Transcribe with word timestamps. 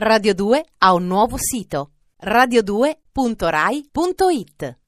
Radio 0.00 0.32
2 0.32 0.64
ha 0.78 0.94
un 0.94 1.08
nuovo 1.08 1.36
sito 1.36 1.90
radio2.rai.it 2.22 4.78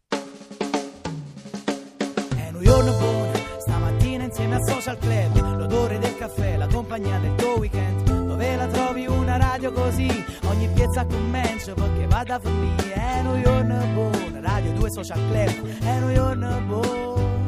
È 2.36 2.50
un 2.52 2.62
giorno 2.62 2.96
buono, 2.96 3.33
stamattina 3.58 4.23
insieme 4.23 4.54
al 4.54 4.65
social 4.68 4.96
club, 4.99 5.58
l'odore 5.58 5.99
del 5.99 6.17
caffè, 6.17 6.57
la 6.57 6.68
compagnia 6.68 7.18
del 7.18 7.34
tuo 7.34 7.58
weekend. 7.58 8.09
Dove 8.09 8.54
la 8.54 8.68
trovi 8.68 9.09
una 9.09 9.36
radio 9.36 9.73
così? 9.73 10.09
Ogni 10.45 10.68
piazza 10.68 11.05
commencio 11.05 11.75
perché 11.75 12.07
vada 12.07 12.37
a 12.37 12.39
finire. 12.39 12.93
È 12.93 13.21
un 13.25 13.43
giorno 13.43 13.85
buono, 13.93 14.41
radio 14.41 14.73
2 14.75 14.91
social 14.93 15.19
club. 15.29 15.79
È 15.81 16.03
un 16.03 16.15
giorno 16.15 16.61
buono, 16.61 17.39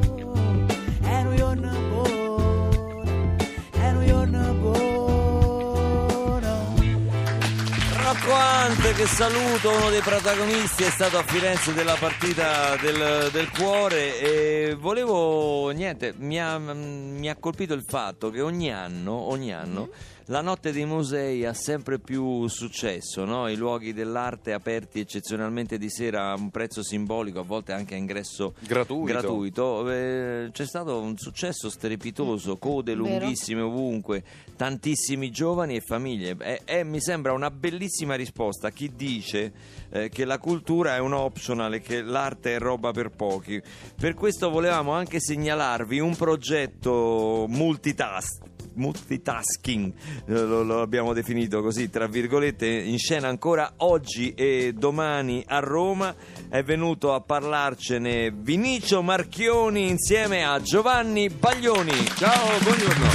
Hunt, 8.65 8.95
che 8.95 9.07
saluto, 9.07 9.71
uno 9.71 9.91
dei 9.91 10.01
protagonisti, 10.03 10.85
è 10.85 10.91
stato 10.91 11.19
a 11.19 11.25
Firenze 11.25 11.75
della 11.75 11.97
partita 11.99 12.77
del, 12.77 13.29
del 13.33 13.51
cuore 13.51 14.21
e 14.21 14.77
volevo, 14.79 15.71
niente, 15.71 16.15
mi 16.17 16.41
ha, 16.41 16.59
mi 16.59 17.29
ha 17.29 17.35
colpito 17.35 17.75
il 17.75 17.83
fatto 17.85 18.31
che 18.31 18.41
ogni 18.41 18.73
anno, 18.73 19.15
ogni 19.15 19.53
anno 19.53 19.89
la 20.27 20.41
notte 20.41 20.73
dei 20.73 20.87
musei 20.87 21.45
ha 21.45 21.53
sempre 21.53 21.99
più 21.99 22.47
successo, 22.47 23.25
no? 23.25 23.49
i 23.49 23.57
luoghi 23.57 23.93
dell'arte 23.93 24.53
aperti 24.53 25.01
eccezionalmente 25.01 25.79
di 25.79 25.91
sera 25.91 26.31
a 26.31 26.35
un 26.35 26.51
prezzo 26.51 26.83
simbolico, 26.83 27.41
a 27.41 27.43
volte 27.43 27.73
anche 27.73 27.95
a 27.95 27.97
ingresso 27.99 28.55
Gratuito. 28.61 29.05
gratuito. 29.05 29.91
Eh, 29.91 30.49
c'è 30.53 30.67
stato 30.67 31.01
un 31.01 31.17
successo 31.19 31.69
strepitoso, 31.69 32.57
code 32.57 32.95
Vero. 32.95 33.07
lunghissime 33.07 33.63
ovunque, 33.63 34.23
tantissimi 34.57 35.31
giovani 35.31 35.77
e 35.77 35.81
famiglie. 35.81 36.37
E, 36.39 36.61
e 36.65 36.85
mi 36.85 37.01
sembra 37.01 37.33
una 37.33 37.51
bellissima 37.51 38.15
risposta 38.15 38.52
a 38.61 38.71
chi 38.71 38.93
dice 38.95 39.53
eh, 39.91 40.09
che 40.09 40.25
la 40.25 40.39
cultura 40.39 40.97
è 40.97 40.99
un 40.99 41.13
optional 41.13 41.75
e 41.75 41.81
che 41.81 42.03
l'arte 42.03 42.57
è 42.57 42.59
roba 42.59 42.93
per 42.93 43.11
pochi. 43.11 43.61
Per 43.97 44.15
questo 44.15 44.51
volevamo 44.51 44.93
anche 44.93 45.21
segnalarvi 45.21 45.99
un 45.99 46.15
progetto 46.15 47.47
multitask 47.49 48.52
multitasking 48.75 49.93
lo, 50.27 50.63
lo 50.63 50.81
abbiamo 50.81 51.13
definito 51.13 51.63
così 51.63 51.91
tra 51.91 52.07
virgolette 52.07 52.67
in 52.67 52.99
scena 52.99 53.29
ancora 53.29 53.75
oggi 53.79 54.35
e 54.35 54.73
domani 54.77 55.43
a 55.47 55.59
Roma 55.59 56.15
è 56.49 56.63
venuto 56.63 57.15
a 57.15 57.21
parlarcene 57.21 58.31
Vinicio 58.35 59.03
Marchioni 59.03 59.89
insieme 59.89 60.45
a 60.45 60.61
Giovanni 60.61 61.29
Baglioni 61.29 62.07
Ciao, 62.17 62.59
buongiorno. 62.63 63.09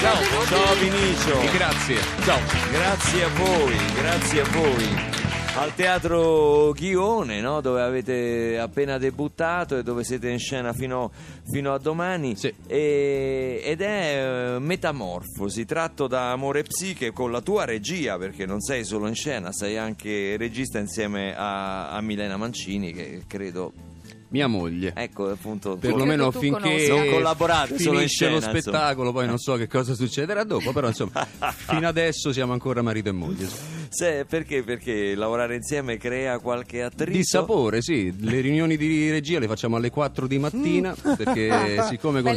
ciao, 0.00 0.46
ciao 0.46 0.74
Vinicio 0.74 1.40
E 1.40 1.50
grazie. 1.52 1.96
Ciao. 2.24 2.38
Grazie 2.70 3.24
a 3.24 3.28
voi, 3.28 3.76
grazie 3.94 4.40
a 4.40 4.44
voi. 4.50 5.13
Al 5.56 5.72
teatro 5.76 6.72
Ghione, 6.72 7.40
no? 7.40 7.60
dove 7.60 7.80
avete 7.80 8.58
appena 8.58 8.98
debuttato 8.98 9.78
e 9.78 9.84
dove 9.84 10.02
siete 10.02 10.28
in 10.28 10.40
scena 10.40 10.72
fino, 10.72 11.12
fino 11.48 11.72
a 11.72 11.78
domani. 11.78 12.34
Sì. 12.34 12.52
E- 12.66 13.62
ed 13.64 13.80
è 13.80 14.56
eh, 14.56 14.58
Metamorfosi, 14.58 15.64
tratto 15.64 16.08
da 16.08 16.32
Amore 16.32 16.64
Psiche 16.64 17.12
con 17.12 17.30
la 17.30 17.40
tua 17.40 17.64
regia, 17.64 18.18
perché 18.18 18.46
non 18.46 18.60
sei 18.60 18.84
solo 18.84 19.06
in 19.06 19.14
scena, 19.14 19.52
sei 19.52 19.76
anche 19.78 20.36
regista 20.36 20.80
insieme 20.80 21.36
a, 21.36 21.88
a 21.90 22.00
Milena 22.00 22.36
Mancini, 22.36 22.92
che 22.92 23.22
credo. 23.28 23.93
Mia 24.34 24.48
moglie. 24.48 24.92
Ecco, 24.96 25.30
appunto. 25.30 25.76
Perlomeno 25.76 26.32
finché. 26.32 26.88
Non 26.88 27.08
collaborate, 27.08 27.78
solo 27.78 28.00
in 28.00 28.08
finisce 28.08 28.28
lo 28.28 28.40
scena, 28.40 28.58
spettacolo, 28.58 29.12
poi 29.12 29.28
non 29.28 29.38
so 29.38 29.54
che 29.54 29.68
cosa 29.68 29.94
succederà 29.94 30.42
dopo, 30.42 30.72
però 30.72 30.88
insomma, 30.88 31.24
fino 31.54 31.86
adesso 31.86 32.32
siamo 32.32 32.52
ancora 32.52 32.82
marito 32.82 33.10
e 33.10 33.12
moglie. 33.12 33.48
Se- 33.90 34.24
perché? 34.28 34.64
Perché 34.64 35.14
lavorare 35.14 35.54
insieme 35.54 35.98
crea 35.98 36.40
qualche 36.40 36.82
attrito? 36.82 37.16
Di 37.16 37.22
sapore, 37.22 37.80
sì, 37.80 38.12
le 38.18 38.40
riunioni 38.40 38.76
di 38.76 39.08
regia 39.08 39.38
le 39.38 39.46
facciamo 39.46 39.76
alle 39.76 39.90
4 39.90 40.26
di 40.26 40.38
mattina, 40.40 40.96
perché 41.00 41.84
siccome 41.88 42.20
con 42.20 42.36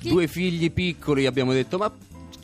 due 0.00 0.26
figli 0.26 0.72
piccoli 0.72 1.26
abbiamo 1.26 1.52
detto 1.52 1.78
ma 1.78 1.92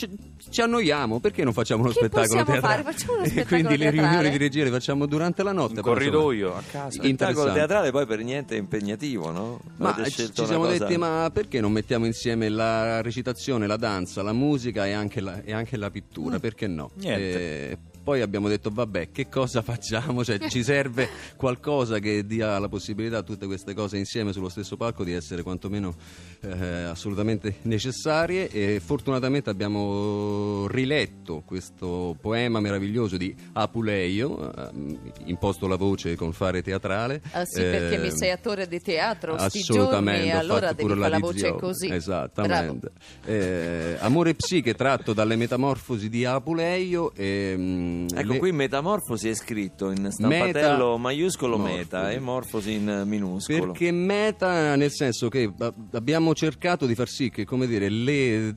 ci, 0.08 0.16
ci 0.50 0.60
annoiamo, 0.60 1.20
perché 1.20 1.44
non 1.44 1.52
facciamo 1.52 1.82
uno 1.82 1.90
Che 1.92 1.98
spettacolo 1.98 2.44
teatrale? 2.44 2.60
fare? 2.60 2.82
Facciamo 2.82 3.12
uno 3.14 3.22
E 3.24 3.28
spettacolo 3.28 3.56
quindi 3.62 3.76
le 3.76 3.90
teatrale. 3.90 4.08
riunioni 4.08 4.30
di 4.30 4.36
regia 4.44 4.64
le 4.64 4.70
facciamo 4.70 5.06
durante 5.06 5.42
la 5.42 5.52
notte. 5.52 5.74
Insomma, 5.78 5.94
corridoio 5.94 6.54
a 6.56 6.62
casa. 6.70 6.90
Spettacolo 6.90 7.08
interessante. 7.10 7.52
teatrale 7.58 7.90
poi 7.90 8.06
per 8.06 8.22
niente 8.22 8.54
è 8.56 8.58
impegnativo, 8.58 9.30
no? 9.30 9.60
Ma 9.76 9.96
ci 10.04 10.30
siamo 10.34 10.64
cosa- 10.64 10.78
detti, 10.78 10.96
ma 10.96 11.30
perché 11.32 11.60
non 11.60 11.72
mettiamo 11.72 12.06
insieme 12.06 12.48
la 12.48 13.00
recitazione, 13.02 13.66
la 13.66 13.76
danza, 13.76 14.22
la 14.22 14.32
musica 14.32 14.86
e 14.86 14.92
anche 14.92 15.20
la, 15.20 15.42
e 15.42 15.52
anche 15.52 15.76
la 15.76 15.90
pittura? 15.90 16.38
Perché 16.38 16.66
no? 16.66 16.90
Niente. 16.94 17.70
E 17.70 17.78
poi 18.02 18.20
abbiamo 18.20 18.48
detto, 18.48 18.70
vabbè, 18.72 19.10
che 19.12 19.28
cosa 19.28 19.62
facciamo? 19.62 20.24
Cioè, 20.24 20.48
ci 20.48 20.64
serve 20.64 21.08
qualcosa 21.36 22.00
che 22.00 22.26
dia 22.26 22.58
la 22.58 22.68
possibilità 22.68 23.18
a 23.18 23.22
tutte 23.22 23.46
queste 23.46 23.74
cose 23.74 23.96
insieme 23.96 24.32
sullo 24.32 24.48
stesso 24.48 24.76
palco 24.76 25.04
di 25.04 25.12
essere 25.12 25.42
quantomeno 25.42 25.94
eh, 26.42 26.82
assolutamente 26.84 27.56
necessarie 27.62 28.48
e 28.50 28.80
fortunatamente 28.84 29.48
abbiamo 29.50 30.66
riletto 30.68 31.42
questo 31.46 32.16
poema 32.20 32.60
meraviglioso 32.60 33.16
di 33.16 33.34
Apuleio, 33.52 34.52
eh, 34.52 34.70
imposto 35.26 35.66
la 35.66 35.76
voce 35.76 36.16
con 36.16 36.32
fare 36.32 36.62
teatrale. 36.62 37.20
Ah 37.32 37.44
sì, 37.44 37.60
perché 37.60 37.94
Eh, 37.94 37.98
mi 37.98 38.10
sei 38.10 38.30
attore 38.30 38.66
di 38.66 38.80
teatro, 38.80 39.38
sti 39.38 39.58
Assolutamente, 39.58 40.24
giorni, 40.24 40.38
allora 40.38 40.72
devi 40.72 40.88
fare 40.94 41.08
la 41.08 41.18
voce 41.18 41.52
così. 41.54 41.88
Esattamente. 41.88 42.90
Eh, 43.24 43.96
Amore 44.00 44.34
psiche 44.34 44.74
tratto 44.74 45.12
dalle 45.12 45.36
metamorfosi 45.36 46.08
di 46.08 46.24
Apuleio. 46.24 47.12
E, 47.14 47.54
mm, 47.56 48.06
Ecco, 48.14 48.32
le- 48.32 48.38
qui 48.38 48.52
Metamorfosi 48.52 49.28
è 49.28 49.34
scritto 49.34 49.90
in 49.90 50.08
stampatello 50.10 50.86
Meta- 50.90 50.96
maiuscolo 50.98 51.56
Morfosi. 51.56 51.76
meta 51.78 52.10
e 52.10 52.18
Morfosi 52.18 52.72
in 52.72 53.02
minuscolo. 53.06 53.66
Perché 53.72 53.90
meta 53.92 54.74
nel 54.76 54.90
senso 54.90 55.28
che 55.28 55.50
a- 55.58 55.72
cercato 56.34 56.86
di 56.86 56.94
far 56.94 57.08
sì 57.08 57.30
che, 57.30 57.44
come 57.44 57.66
dire, 57.66 57.88
le, 57.88 58.56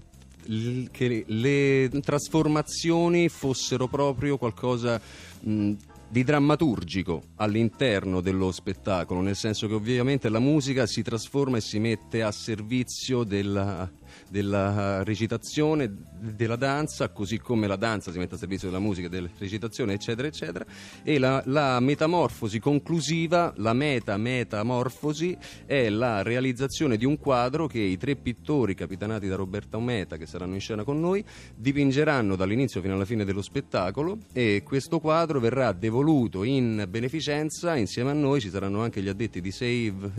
che 0.92 1.24
le 1.28 1.90
trasformazioni 2.02 3.30
fossero 3.30 3.88
proprio 3.88 4.38
qualcosa 4.38 5.00
mh, 5.42 5.74
di 6.08 6.24
drammaturgico 6.24 7.24
all'interno 7.36 8.22
dello 8.22 8.52
spettacolo, 8.52 9.22
nel 9.22 9.36
senso 9.36 9.68
che 9.68 9.74
ovviamente 9.74 10.30
la 10.30 10.40
musica 10.40 10.86
si 10.86 11.02
trasforma 11.02 11.58
e 11.58 11.62
si 11.62 11.80
mette 11.80 12.22
a 12.22 12.32
servizio 12.32 13.24
della, 13.24 13.90
della 14.36 15.02
recitazione, 15.06 15.90
della 16.20 16.58
danza, 16.58 17.08
così 17.08 17.40
come 17.40 17.68
la 17.68 17.78
danza 17.78 18.12
si 18.12 18.18
mette 18.18 18.36
a 18.36 18.38
servizio 18.38 18.68
della 18.68 18.82
musica, 18.82 19.08
della 19.08 19.30
recitazione, 19.38 19.94
eccetera, 19.94 20.28
eccetera. 20.28 20.66
E 21.04 21.18
la, 21.20 21.42
la 21.46 21.80
metamorfosi 21.80 22.60
conclusiva, 22.60 23.54
la 23.56 23.72
meta-metamorfosi, 23.72 25.38
è 25.66 25.88
la 25.88 26.22
realizzazione 26.22 26.98
di 26.98 27.06
un 27.06 27.18
quadro 27.18 27.68
che 27.68 27.80
i 27.80 27.96
tre 27.96 28.18
pittori 28.18 28.76
capitanati 28.76 29.30
da 29.30 29.38
Roberta 29.38 29.78
Ometa, 29.78 30.18
che 30.18 30.26
saranno 30.26 30.56
in 30.56 30.60
scena 30.60 30.84
con 30.84 31.00
noi, 31.00 31.24
dipingeranno 31.56 32.36
dall'inizio 32.36 32.82
fino 32.82 32.96
alla 32.96 33.06
fine 33.06 33.24
dello 33.24 33.42
spettacolo 33.42 34.18
e 34.34 34.64
questo 34.66 35.00
quadro 35.00 35.40
verrà 35.40 35.72
devoluto 35.72 36.44
in 36.44 36.86
beneficenza 36.90 37.78
insieme 37.78 38.10
a 38.10 38.14
noi, 38.14 38.42
ci 38.42 38.50
saranno 38.50 38.82
anche 38.82 39.02
gli 39.02 39.08
addetti 39.08 39.40
di 39.40 39.52
Save, 39.52 40.12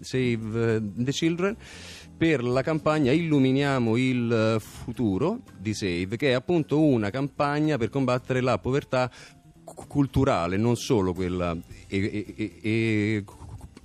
Save 0.00 0.82
the 0.96 1.12
Children 1.12 1.56
per 2.16 2.42
la 2.42 2.62
campagna 2.62 3.12
Illuminiamo 3.12 3.96
il 3.96 4.56
futuro 4.60 5.40
di 5.58 5.74
Save, 5.74 6.16
che 6.16 6.30
è 6.30 6.32
appunto 6.32 6.80
una 6.80 7.10
campagna 7.10 7.76
per 7.76 7.90
combattere 7.90 8.40
la 8.40 8.58
povertà 8.58 9.10
cu- 9.64 9.86
culturale, 9.86 10.56
non 10.56 10.76
solo 10.76 11.12
quella 11.12 11.56
e- 11.88 12.34
e- 12.36 12.58
e- 12.62 13.24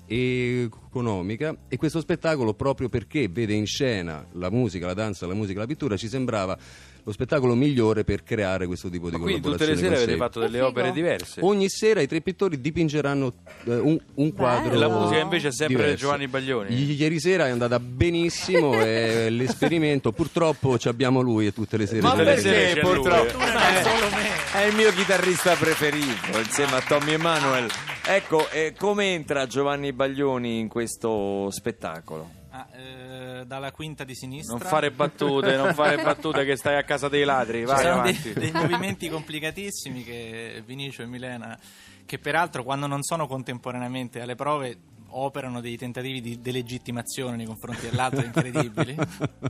economica. 0.09 1.55
E 1.67 1.77
questo 1.77 1.99
spettacolo, 1.99 2.53
proprio 2.53 2.89
perché 2.89 3.27
vede 3.29 3.53
in 3.53 3.65
scena 3.65 4.25
la 4.33 4.49
musica, 4.49 4.85
la 4.85 4.93
danza, 4.93 5.27
la 5.27 5.33
musica, 5.33 5.59
la 5.59 5.67
pittura, 5.67 5.95
ci 5.97 6.07
sembrava 6.07 6.57
lo 7.03 7.11
spettacolo 7.13 7.55
migliore 7.55 8.03
per 8.03 8.23
creare 8.23 8.67
questo 8.67 8.89
tipo 8.89 9.09
di 9.09 9.15
Ma 9.15 9.23
quindi 9.23 9.41
tutte 9.41 9.65
le 9.65 9.75
sere 9.77 9.95
avete 9.95 10.15
fatto 10.15 10.39
delle 10.39 10.61
opere 10.61 10.91
diverse. 10.91 11.41
Ogni 11.41 11.69
sera 11.69 12.01
i 12.01 12.07
tre 12.07 12.21
pittori 12.21 12.59
dipingeranno 12.59 13.33
eh, 13.65 13.75
un, 13.77 13.97
un 14.15 14.33
quadro. 14.33 14.73
E 14.73 14.77
la 14.77 14.89
musica 14.89 15.19
invece 15.19 15.47
è 15.47 15.51
sempre 15.51 15.77
diverso. 15.77 16.03
Giovanni 16.03 16.27
Baglioni. 16.27 16.73
I- 16.73 16.95
Ieri 16.95 17.19
sera 17.19 17.47
è 17.47 17.50
andata 17.50 17.79
benissimo 17.79 18.73
e 18.83 19.29
l'esperimento 19.29 20.12
purtroppo 20.12 20.77
ci 20.77 20.88
abbiamo 20.88 21.21
lui 21.21 21.47
e 21.47 21.53
tutte 21.53 21.77
le 21.77 21.88
sere. 21.88 22.01
Ma 22.01 22.15
sere 22.15 22.35
perché 22.35 22.81
lui, 22.81 22.94
purtroppo 22.94 23.39
è, 23.39 24.62
è 24.62 24.65
il 24.65 24.75
mio 24.75 24.91
chitarrista 24.91 25.55
preferito 25.55 26.38
insieme 26.38 26.75
a 26.75 26.81
Tommy 26.81 27.13
Emanuel. 27.13 27.88
Ecco, 28.11 28.50
eh, 28.50 28.73
come 28.75 29.13
entra 29.13 29.45
Giovanni 29.45 29.94
Baglioni 29.94 30.57
in 30.57 30.67
questo 30.67 31.51
spettacolo? 31.51 32.27
Ah, 32.50 32.67
eh, 32.75 33.44
dalla 33.45 33.71
quinta 33.71 34.03
di 34.03 34.15
sinistra. 34.15 34.57
Non 34.57 34.67
fare 34.67 34.89
battute, 34.89 35.56
non 35.56 35.75
fare 35.75 36.01
battute 36.01 36.44
che 36.44 36.56
stai 36.56 36.75
a 36.75 36.83
casa 36.83 37.07
dei 37.07 37.23
ladri. 37.23 37.65
Vai 37.65 37.83
sono 37.83 38.01
dei, 38.01 38.15
avanti. 38.15 38.33
dei 38.33 38.51
movimenti 38.51 39.09
complicatissimi 39.09 40.03
che 40.03 40.63
Vinicio 40.65 41.03
e 41.03 41.06
Milena, 41.06 41.56
che 42.03 42.17
peraltro 42.17 42.63
quando 42.63 42.88
non 42.88 43.03
sono 43.03 43.27
contemporaneamente 43.27 44.21
alle 44.21 44.33
prove 44.33 44.79
operano 45.11 45.61
dei 45.61 45.77
tentativi 45.77 46.21
di 46.21 46.41
delegittimazione 46.41 47.35
nei 47.35 47.45
confronti 47.45 47.89
dell'altro 47.89 48.23
incredibili. 48.23 48.95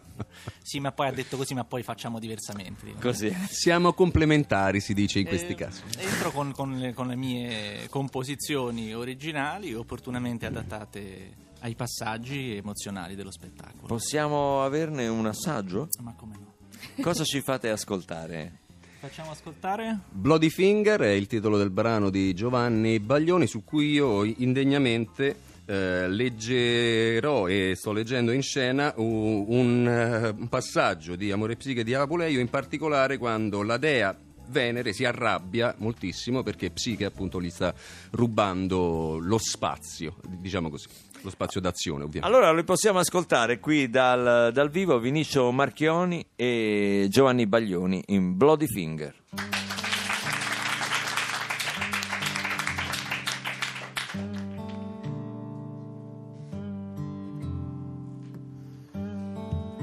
sì, 0.61 0.79
ma 0.79 0.91
poi 0.91 1.07
ha 1.07 1.11
detto 1.11 1.38
così, 1.38 1.53
ma 1.53 1.63
poi 1.63 1.83
facciamo 1.83 2.19
diversamente. 2.19 2.94
Così. 3.00 3.35
Siamo 3.50 3.94
complementari, 3.94 4.79
si 4.79 4.94
dice 4.94 5.19
in 5.19 5.27
questi 5.27 5.53
Eh, 5.53 5.56
casi. 5.56 5.81
Entro 5.97 6.31
con, 6.31 6.51
con 6.51 6.77
le, 6.77 6.94
con 6.94 7.07
le 7.07 7.15
mie 7.15 7.88
composizioni 7.89 8.94
originali, 8.94 9.73
opportunamente 9.73 10.45
adattate 10.45 11.47
ai 11.59 11.75
passaggi 11.75 12.55
emozionali 12.55 13.15
dello 13.15 13.31
spettacolo. 13.31 13.88
Possiamo 13.88 14.63
averne 14.63 15.07
un 15.07 15.25
assaggio? 15.25 15.89
Ma 16.00 16.13
come 16.15 16.35
no? 16.39 16.53
Cosa 17.01 17.23
ci 17.23 17.41
fate 17.41 17.69
ascoltare? 17.69 18.59
Facciamo 19.00 19.31
ascoltare? 19.31 20.00
Bloody 20.09 20.50
Finger 20.50 21.00
è 21.00 21.12
il 21.12 21.27
titolo 21.27 21.57
del 21.57 21.69
brano 21.69 22.09
di 22.09 22.33
Giovanni 22.33 23.00
Baglioni 23.00 23.47
su 23.47 23.63
cui 23.63 23.91
io 23.91 24.25
indegnamente 24.25 25.38
eh, 25.69 26.07
leggerò 26.07 27.48
e 27.48 27.74
sto 27.75 27.92
leggendo 27.92 28.31
in 28.31 28.42
scena 28.42 28.92
un, 28.98 29.88
eh, 29.88 30.30
un 30.30 30.48
passaggio 30.50 31.16
di 31.16 31.31
Amore 31.31 31.57
Psiche 31.57 31.83
di 31.83 31.94
Apuleio, 31.94 32.39
in 32.39 32.50
particolare 32.50 33.18
quando 33.18 33.62
la 33.62 33.77
dea 33.77 34.18
Venere 34.48 34.94
si 34.94 35.06
arrabbia 35.06 35.75
moltissimo 35.77 36.42
perché 36.42 36.71
Psiche 36.71 37.06
appunto 37.06 37.39
gli 37.39 37.51
sta 37.51 37.71
rubando 38.12 39.19
lo 39.21 39.38
spazio, 39.38 40.16
diciamo 40.27 40.71
così, 40.71 40.88
lo 41.21 41.30
spazio 41.30 41.62
d'azione 41.62 42.04
ovviamente. 42.04 42.36
Allora 42.36 42.51
li 42.51 42.63
possiamo 42.63 42.98
ascoltare 42.98 43.60
qui 43.60 43.92
dal, 43.92 44.51
dal 44.51 44.72
vivo 44.72 44.98
Vinicio 44.98 45.51
Marchioni 45.51 46.25
e 46.36 47.06
Giovanni 47.12 47.45
Baglioni 47.45 48.01
in 48.07 48.36
Bloody 48.36 48.65
Finger. 48.65 49.58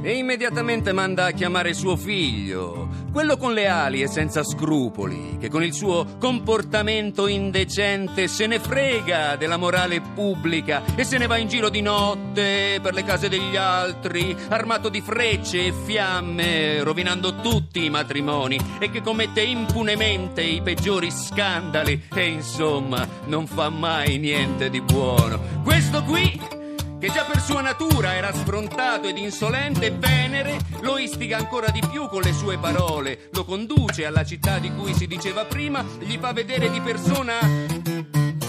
E 0.07 0.13
immediatamente 0.13 0.93
manda 0.93 1.25
a 1.25 1.31
chiamare 1.33 1.75
suo 1.75 1.97
figlio, 1.97 2.87
quello 3.11 3.37
con 3.37 3.53
le 3.53 3.67
ali 3.67 4.03
e 4.03 4.07
senza 4.07 4.45
scrupoli, 4.45 5.37
che 5.41 5.49
con 5.49 5.65
il 5.65 5.73
suo 5.73 6.07
comportamento 6.21 7.27
indecente 7.27 8.29
se 8.29 8.47
ne 8.47 8.61
frega 8.61 9.35
della 9.35 9.57
morale 9.57 10.01
pubblica 10.01 10.85
e 10.95 11.03
se 11.03 11.19
ne 11.19 11.27
va 11.27 11.39
in 11.39 11.49
giro 11.49 11.71
di 11.71 11.81
notte 11.81 12.79
per 12.81 12.95
le 12.95 13.03
case 13.03 13.29
degli 13.29 13.57
altri, 13.57 14.37
armato 14.49 14.91
di 14.91 15.01
frecce 15.01 15.67
e 15.67 15.73
fiamme, 15.73 16.85
rovinando 16.85 17.41
tutti 17.41 17.85
i 17.85 17.91
matrimoni 17.91 18.61
e 18.79 18.93
che 18.93 19.03
commette 19.03 19.41
impunemente 19.41 20.41
i 20.41 20.63
peggiori 20.63 21.11
scandali 21.11 22.05
e 22.15 22.29
insomma 22.29 23.05
non 23.25 23.49
fa 23.49 23.71
mai 23.71 24.19
niente 24.19 24.71
di 24.71 24.81
buono. 24.81 25.41
Questo 25.65 26.05
qui 26.05 26.56
che 26.99 27.09
già 27.09 27.25
per 27.25 27.41
sua 27.41 27.61
natura 27.61 28.15
era 28.15 28.33
sfrontato 28.33 29.09
ed 29.09 29.19
insolente, 29.19 29.91
Venere 29.91 30.59
lo 30.81 30.99
istiga 30.99 31.39
ancora 31.39 31.71
di 31.71 31.81
più 31.91 32.09
con 32.09 32.23
le 32.23 32.33
sue 32.33 32.59
parole, 32.59 33.29
lo 33.33 33.45
conduce 33.45 34.07
alla 34.07 34.25
città 34.25 34.59
di 34.59 34.73
cui 34.75 34.95
si 34.95 35.07
diceva 35.07 35.45
prima, 35.45 35.85
gli 35.99 36.19
fa 36.19 36.33
vedere 36.33 36.71
di 36.71 36.81
persona 36.81 37.39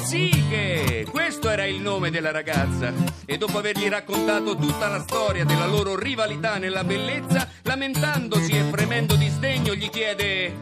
Psiche! 0.08 1.06
Questo 1.12 1.50
era 1.50 1.66
il 1.66 1.82
nome 1.82 2.10
della 2.10 2.32
ragazza. 2.32 2.94
E 3.26 3.38
dopo 3.38 3.58
avergli 3.58 3.90
raccontato 3.90 4.56
tutta 4.56 4.88
la 4.88 5.02
storia 5.02 5.44
della 5.44 5.66
loro 5.66 6.00
rivalità 6.00 6.58
nella 6.58 6.86
bellezza, 6.86 7.46
lamentandosi 7.64 8.54
e 8.54 8.64
fremendo 8.72 9.16
di 9.16 9.28
sdegno, 9.28 9.76
gli 9.76 9.90
chiede: 9.90 10.54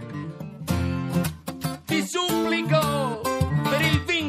Ti 1.85 2.07
supplico! 2.07 3.34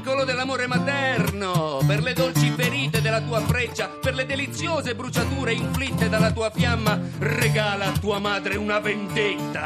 Vincolo 0.07 0.25
dell'amore 0.25 0.69
materno, 0.69 1.81
per 1.85 2.01
le 2.01 2.13
dolci 2.13 2.51
ferite 2.51 3.01
della 3.01 3.21
tua 3.21 3.41
freccia, 3.41 3.89
per 3.89 4.15
le 4.15 4.25
deliziose 4.25 4.95
bruciature 4.95 5.53
inflitte 5.53 6.09
dalla 6.09 6.31
tua 6.31 6.49
fiamma, 6.49 6.97
regala 7.19 7.87
a 7.87 7.99
tua 7.99 8.21
madre 8.21 8.55
una 8.55 8.79
vendetta 8.79 9.65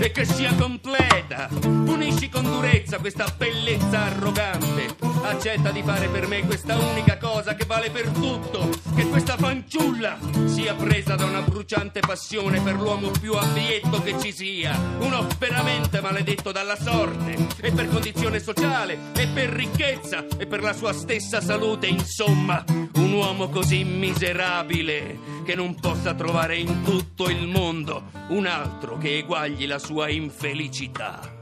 e 0.00 0.10
che 0.10 0.24
sia 0.24 0.52
completa. 0.56 1.48
Punisci 1.60 2.28
con 2.28 2.42
durezza 2.42 2.98
questa 2.98 3.32
bellezza 3.38 4.06
arrogante. 4.06 5.15
Accetta 5.28 5.70
di 5.70 5.82
fare 5.82 6.08
per 6.08 6.28
me 6.28 6.46
questa 6.46 6.78
unica 6.78 7.18
cosa 7.18 7.54
che 7.54 7.64
vale 7.64 7.90
per 7.90 8.08
tutto, 8.08 8.70
che 8.94 9.06
questa 9.08 9.36
fanciulla 9.36 10.18
sia 10.46 10.74
presa 10.74 11.14
da 11.16 11.24
una 11.24 11.42
bruciante 11.42 12.00
passione 12.00 12.60
per 12.60 12.74
l'uomo 12.76 13.10
più 13.10 13.34
abietto 13.34 14.00
che 14.02 14.18
ci 14.20 14.32
sia, 14.32 14.78
uno 15.00 15.26
veramente 15.38 16.00
maledetto 16.00 16.52
dalla 16.52 16.76
sorte 16.76 17.36
e 17.60 17.72
per 17.72 17.88
condizione 17.88 18.38
sociale 18.38 18.98
e 19.14 19.26
per 19.26 19.50
ricchezza 19.50 20.24
e 20.38 20.46
per 20.46 20.62
la 20.62 20.72
sua 20.72 20.92
stessa 20.92 21.40
salute, 21.40 21.86
insomma, 21.86 22.64
un 22.94 23.12
uomo 23.12 23.48
così 23.48 23.82
miserabile 23.84 25.18
che 25.44 25.54
non 25.54 25.74
possa 25.74 26.14
trovare 26.14 26.56
in 26.56 26.82
tutto 26.82 27.28
il 27.28 27.46
mondo 27.46 28.04
un 28.28 28.46
altro 28.46 28.96
che 28.96 29.18
eguagli 29.18 29.66
la 29.66 29.78
sua 29.78 30.08
infelicità. 30.08 31.35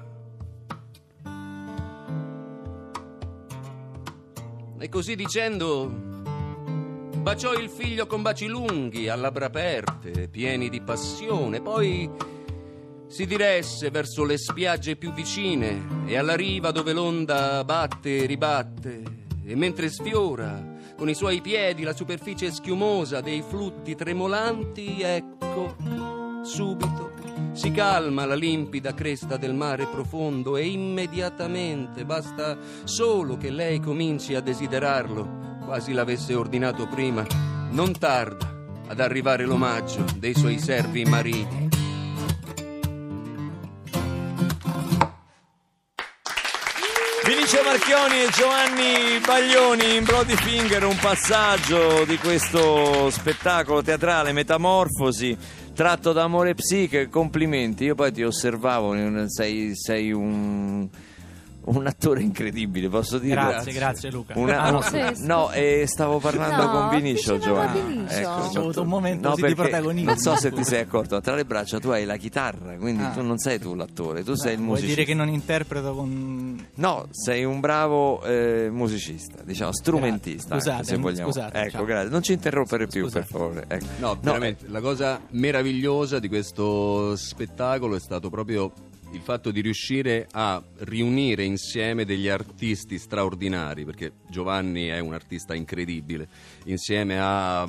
E 4.85 4.91
così 4.91 5.17
dicendo, 5.17 5.91
baciò 7.17 7.55
il 7.55 7.71
figlio 7.71 8.07
con 8.07 8.21
baci 8.21 8.47
lunghi, 8.47 9.09
a 9.09 9.15
labbra 9.15 9.47
aperte, 9.47 10.29
pieni 10.29 10.69
di 10.69 10.83
passione, 10.83 11.63
poi 11.63 12.11
si 13.07 13.25
diresse 13.25 13.89
verso 13.89 14.25
le 14.25 14.37
spiagge 14.37 14.97
più 14.97 15.11
vicine 15.15 16.05
e 16.05 16.19
alla 16.19 16.37
riva 16.37 16.71
dove 16.71 16.93
l'onda 16.93 17.65
batte 17.65 18.19
e 18.19 18.27
ribatte, 18.27 19.03
e 19.43 19.55
mentre 19.57 19.89
sfiora 19.89 20.63
con 20.99 21.09
i 21.09 21.15
suoi 21.15 21.41
piedi 21.41 21.83
la 21.83 21.95
superficie 21.95 22.53
schiumosa 22.53 23.23
dei 23.23 23.41
flutti 23.41 23.95
tremolanti, 23.95 25.01
ecco, 25.01 25.77
subito 26.43 27.15
si 27.55 27.71
calma 27.71 28.27
la 28.27 28.35
limpida 28.35 28.95
cresta 28.95 29.37
del 29.37 29.55
mare 29.55 29.87
profondo 29.87 30.56
e 30.56 30.67
immediatamente 30.67 32.05
basta 32.05 32.59
solo 32.83 33.37
che 33.37 33.51
lei 33.51 33.79
cominci 33.79 34.35
a 34.35 34.41
desiderarlo, 34.41 35.61
quasi 35.65 35.93
l'avesse 35.93 36.35
ordinato 36.35 36.89
prima, 36.89 37.25
non 37.71 37.97
tarda 37.97 38.53
ad 38.89 38.99
arrivare 38.99 39.45
l'omaggio 39.45 40.05
dei 40.19 40.35
suoi 40.35 40.59
servi 40.59 41.05
mariti. 41.05 41.62
Vinicio 47.25 47.62
Marchioni 47.65 48.21
e 48.21 48.29
Giovanni 48.33 49.19
Baglioni 49.25 49.97
in 49.97 50.05
Bloody 50.05 50.35
Finger, 50.35 50.85
un 50.85 50.99
passaggio 51.01 52.05
di 52.05 52.19
questo 52.19 53.09
spettacolo 53.11 53.81
teatrale 53.81 54.33
Metamorfosi 54.33 55.62
tratto 55.75 56.12
da 56.12 56.23
Amore 56.23 56.55
Psiche, 56.55 57.09
complimenti, 57.09 57.85
io 57.85 57.94
poi 57.97 58.12
ti 58.12 58.23
osservavo, 58.23 58.94
sei, 59.29 59.73
sei 59.75 60.12
un, 60.12 60.88
un 61.67 61.87
attore 61.87 62.21
incredibile, 62.23 62.89
posso 62.89 63.19
dire? 63.19 63.35
Grazie, 63.35 63.73
grazie 63.73 64.11
Luca. 64.11 64.39
Una- 64.39 64.61
Ah, 64.63 64.71
no, 64.71 64.81
sì. 64.83 64.99
no, 65.25 65.51
eh, 65.53 65.85
stavo 65.87 66.19
parlando 66.19 66.63
No, 66.65 66.71
con 66.71 66.89
Vinicio 66.91 67.39
Giovanni. 67.39 68.05
Ecco, 68.09 68.29
Ho 68.29 68.59
avuto 68.61 68.83
un 68.83 68.89
momento 68.89 69.29
no, 69.29 69.35
così 69.35 69.47
di 69.47 69.55
perché 69.55 69.71
protagonismo. 69.71 70.11
Non 70.11 70.19
so 70.19 70.37
se 70.37 70.53
ti 70.53 70.63
sei 70.65 70.81
accorto, 70.81 71.21
tra 71.21 71.35
le 71.35 71.44
braccia 71.44 71.79
tu 71.81 71.89
hai 71.91 72.05
la 72.05 72.17
chitarra, 72.17 72.77
quindi 72.77 73.03
Ah. 73.05 73.11
tu 73.11 73.23
non 73.23 73.39
sei 73.39 73.59
tu 73.59 73.75
l'attore, 73.75 74.23
tu 74.25 74.35
sei 74.35 74.55
il 74.55 74.61
musicista. 74.61 74.94
dire 74.94 75.05
che 75.06 75.15
non 75.15 75.29
interpreto 75.29 75.94
con... 75.94 76.67
No, 76.75 77.06
sei 77.11 77.44
un 77.44 77.61
bravo 77.61 78.23
eh, 78.25 78.69
musicista, 78.71 79.43
diciamo 79.43 79.73
strumentista, 79.73 80.55
Scusate, 80.56 80.71
anche, 80.77 80.85
se 80.87 80.97
vogliamo. 80.97 81.31
scusate, 81.33 81.59
ecco, 81.59 81.71
ciao. 81.71 81.85
grazie. 81.85 82.11
Non 82.11 82.23
ci 82.23 82.33
interrompere 82.33 82.87
più, 82.87 83.03
Scusate. 83.05 83.21
per 83.21 83.29
favore. 83.41 83.65
Ecco. 83.69 83.87
No, 83.99 84.19
veramente, 84.21 84.67
la 84.69 84.81
cosa 84.81 85.21
meravigliosa 85.31 86.19
di 86.19 86.29
questo 86.29 87.17
spettacolo 87.17 87.97
è 87.97 88.01
stato 88.01 88.29
proprio 88.31 88.71
il 89.13 89.20
fatto 89.20 89.51
di 89.51 89.61
riuscire 89.61 90.27
a 90.32 90.63
riunire 90.79 91.44
insieme 91.44 92.05
degli 92.05 92.29
artisti 92.29 92.99
straordinari, 92.99 93.84
perché 93.84 94.13
Giovanni 94.29 94.87
è 94.89 94.99
un 94.99 95.15
artista 95.15 95.55
incredibile, 95.55 96.29
insieme 96.65 97.19
a- 97.20 97.69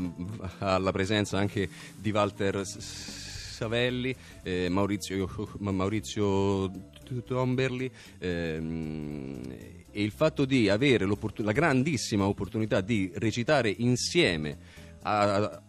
alla 0.59 0.91
presenza 0.91 1.37
anche 1.37 1.69
di 1.95 2.11
Walter 2.11 2.65
Savelli, 2.65 4.15
eh, 4.43 4.67
Maurizio, 4.69 5.29
Ma- 5.59 5.71
Maurizio 5.71 6.71
Tomberli. 7.25 7.89
ehm, 8.19 9.41
e 9.91 10.03
il 10.03 10.11
fatto 10.11 10.43
di 10.43 10.67
avere 10.67 11.07
la 11.37 11.51
grandissima 11.53 12.25
opportunità 12.27 12.81
di 12.81 13.11
recitare 13.15 13.73
insieme 13.77 14.57
a- 15.03 15.61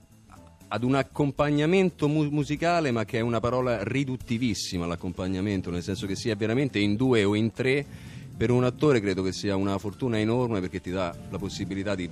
ad 0.68 0.82
un 0.82 0.94
accompagnamento 0.94 2.08
mu- 2.08 2.28
musicale, 2.30 2.90
ma 2.90 3.04
che 3.04 3.18
è 3.18 3.20
una 3.20 3.40
parola 3.40 3.82
riduttivissima 3.82 4.86
l'accompagnamento, 4.86 5.70
nel 5.70 5.82
senso 5.82 6.06
che 6.06 6.16
sia 6.16 6.34
veramente 6.34 6.78
in 6.78 6.96
due 6.96 7.24
o 7.24 7.34
in 7.34 7.52
tre, 7.52 7.84
per 8.36 8.50
un 8.50 8.64
attore 8.64 9.00
credo 9.00 9.22
che 9.22 9.32
sia 9.32 9.56
una 9.56 9.78
fortuna 9.78 10.18
enorme 10.18 10.60
perché 10.60 10.80
ti 10.80 10.90
dà 10.90 11.14
la 11.30 11.38
possibilità 11.38 11.94
di, 11.94 12.08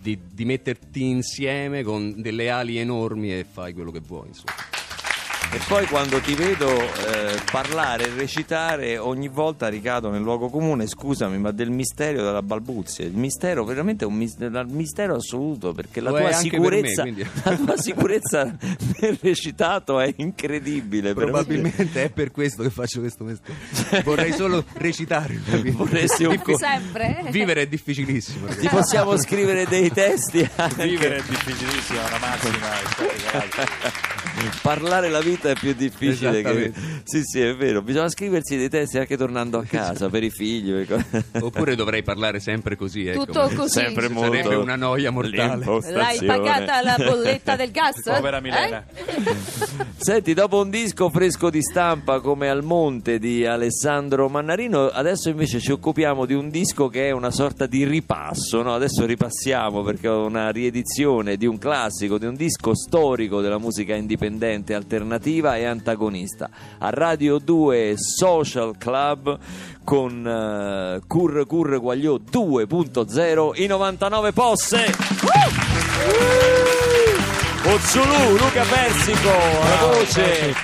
di- 0.00 0.18
di 0.32 0.44
metterti 0.44 1.04
insieme 1.04 1.82
con 1.82 2.20
delle 2.20 2.50
ali 2.50 2.78
enormi 2.78 3.32
e 3.32 3.44
fai 3.44 3.72
quello 3.72 3.90
che 3.90 4.00
vuoi. 4.00 4.28
Insomma. 4.28 4.75
E 5.52 5.60
poi 5.68 5.86
quando 5.86 6.18
ti 6.20 6.34
vedo 6.34 6.68
eh, 6.68 7.40
parlare 7.50 8.04
e 8.04 8.10
recitare, 8.14 8.98
ogni 8.98 9.28
volta 9.28 9.68
ricado 9.68 10.10
nel 10.10 10.20
luogo 10.20 10.50
comune, 10.50 10.86
scusami, 10.86 11.38
ma 11.38 11.50
del 11.50 11.70
mistero 11.70 12.22
della 12.22 12.42
balbuzia. 12.42 13.06
Il 13.06 13.16
mistero 13.16 13.64
veramente 13.64 14.04
è 14.04 14.06
un 14.06 14.14
mistero 14.68 15.14
assoluto, 15.14 15.72
perché 15.72 16.00
la 16.00 16.10
tua 16.10 16.36
anche 16.36 16.60
per 16.60 16.82
me, 16.82 16.88
sicurezza, 16.88 17.04
la 17.50 17.56
tua 17.56 17.76
sicurezza 17.78 18.56
nel 19.00 19.18
recitato 19.20 19.98
è 19.98 20.12
incredibile. 20.16 21.14
veramente. 21.14 21.44
Probabilmente 21.46 22.04
è 22.04 22.10
per 22.10 22.30
questo 22.32 22.62
che 22.62 22.70
faccio 22.70 23.00
questo 23.00 23.24
mestiere. 23.24 24.02
Vorrei 24.02 24.32
solo 24.32 24.62
recitare. 24.74 25.40
Vorresti 25.72 26.24
un 26.24 26.38
co- 26.42 26.58
Sempre? 26.58 27.24
Vivere 27.30 27.62
è 27.62 27.66
difficilissimo. 27.66 28.48
Ti 28.48 28.68
possiamo 28.68 29.16
scrivere 29.16 29.64
dei 29.66 29.90
testi 29.90 30.46
anche. 30.56 30.86
Vivere 30.86 31.16
è 31.16 31.22
difficilissimo, 31.26 31.98
è 31.98 32.08
una 32.08 32.18
massima. 32.18 34.24
Parlare 34.62 35.08
la 35.08 35.20
vita 35.20 35.50
è 35.50 35.54
più 35.54 35.72
difficile 35.74 36.42
che... 36.42 36.72
Sì, 37.04 37.22
sì, 37.22 37.40
è 37.40 37.54
vero. 37.54 37.82
Bisogna 37.82 38.08
scriversi 38.08 38.56
dei 38.56 38.68
testi 38.68 38.98
anche 38.98 39.16
tornando 39.16 39.58
a 39.58 39.64
casa 39.64 40.08
per 40.08 40.22
i 40.22 40.30
figli. 40.30 40.74
Oppure 41.40 41.74
dovrei 41.74 42.02
parlare 42.02 42.40
sempre 42.40 42.76
così. 42.76 43.06
Ecco. 43.06 43.24
Tutto 43.26 43.50
così. 43.54 43.80
Sempre 43.80 44.08
molto 44.08 44.32
Sarebbe 44.32 44.54
una 44.56 44.76
noia 44.76 45.10
mortale. 45.10 45.64
L'hai 45.90 46.22
pagata 46.24 46.82
la 46.82 46.96
bolletta 47.02 47.56
del 47.56 47.70
gas? 47.70 48.02
Povera 48.02 48.40
Milena. 48.40 48.84
Eh? 48.94 49.84
Senti, 49.96 50.34
dopo 50.34 50.60
un 50.60 50.70
disco 50.70 51.08
fresco 51.08 51.48
di 51.50 51.62
stampa 51.62 52.20
come 52.20 52.48
Al 52.48 52.62
Monte 52.62 53.18
di 53.18 53.46
Alessandro 53.46 54.28
Mannarino, 54.28 54.88
adesso 54.88 55.28
invece 55.28 55.60
ci 55.60 55.72
occupiamo 55.72 56.26
di 56.26 56.34
un 56.34 56.50
disco 56.50 56.88
che 56.88 57.08
è 57.08 57.10
una 57.12 57.30
sorta 57.30 57.66
di 57.66 57.84
ripasso. 57.84 58.62
no? 58.62 58.74
Adesso 58.74 59.06
ripassiamo 59.06 59.82
perché 59.82 60.08
è 60.08 60.12
una 60.12 60.50
riedizione 60.50 61.36
di 61.36 61.46
un 61.46 61.58
classico, 61.58 62.18
di 62.18 62.26
un 62.26 62.34
disco 62.34 62.74
storico 62.74 63.40
della 63.40 63.58
musica 63.58 63.94
indipendente, 63.94 64.24
alternativa 64.74 65.56
e 65.56 65.64
antagonista. 65.64 66.50
A 66.78 66.90
Radio 66.90 67.38
2 67.38 67.94
Social 67.96 68.76
Club 68.76 69.38
con 69.84 70.26
eh, 70.26 71.00
Cur 71.06 71.46
Cur 71.46 71.78
Guagliò 71.78 72.14
2.0 72.16 73.62
i 73.62 73.66
99 73.66 74.32
posse. 74.32 74.94
Ozzulù, 77.68 78.36
Luca 78.36 78.62
Persico 78.62 79.28
alla 79.28 79.96
voce 79.96 80.54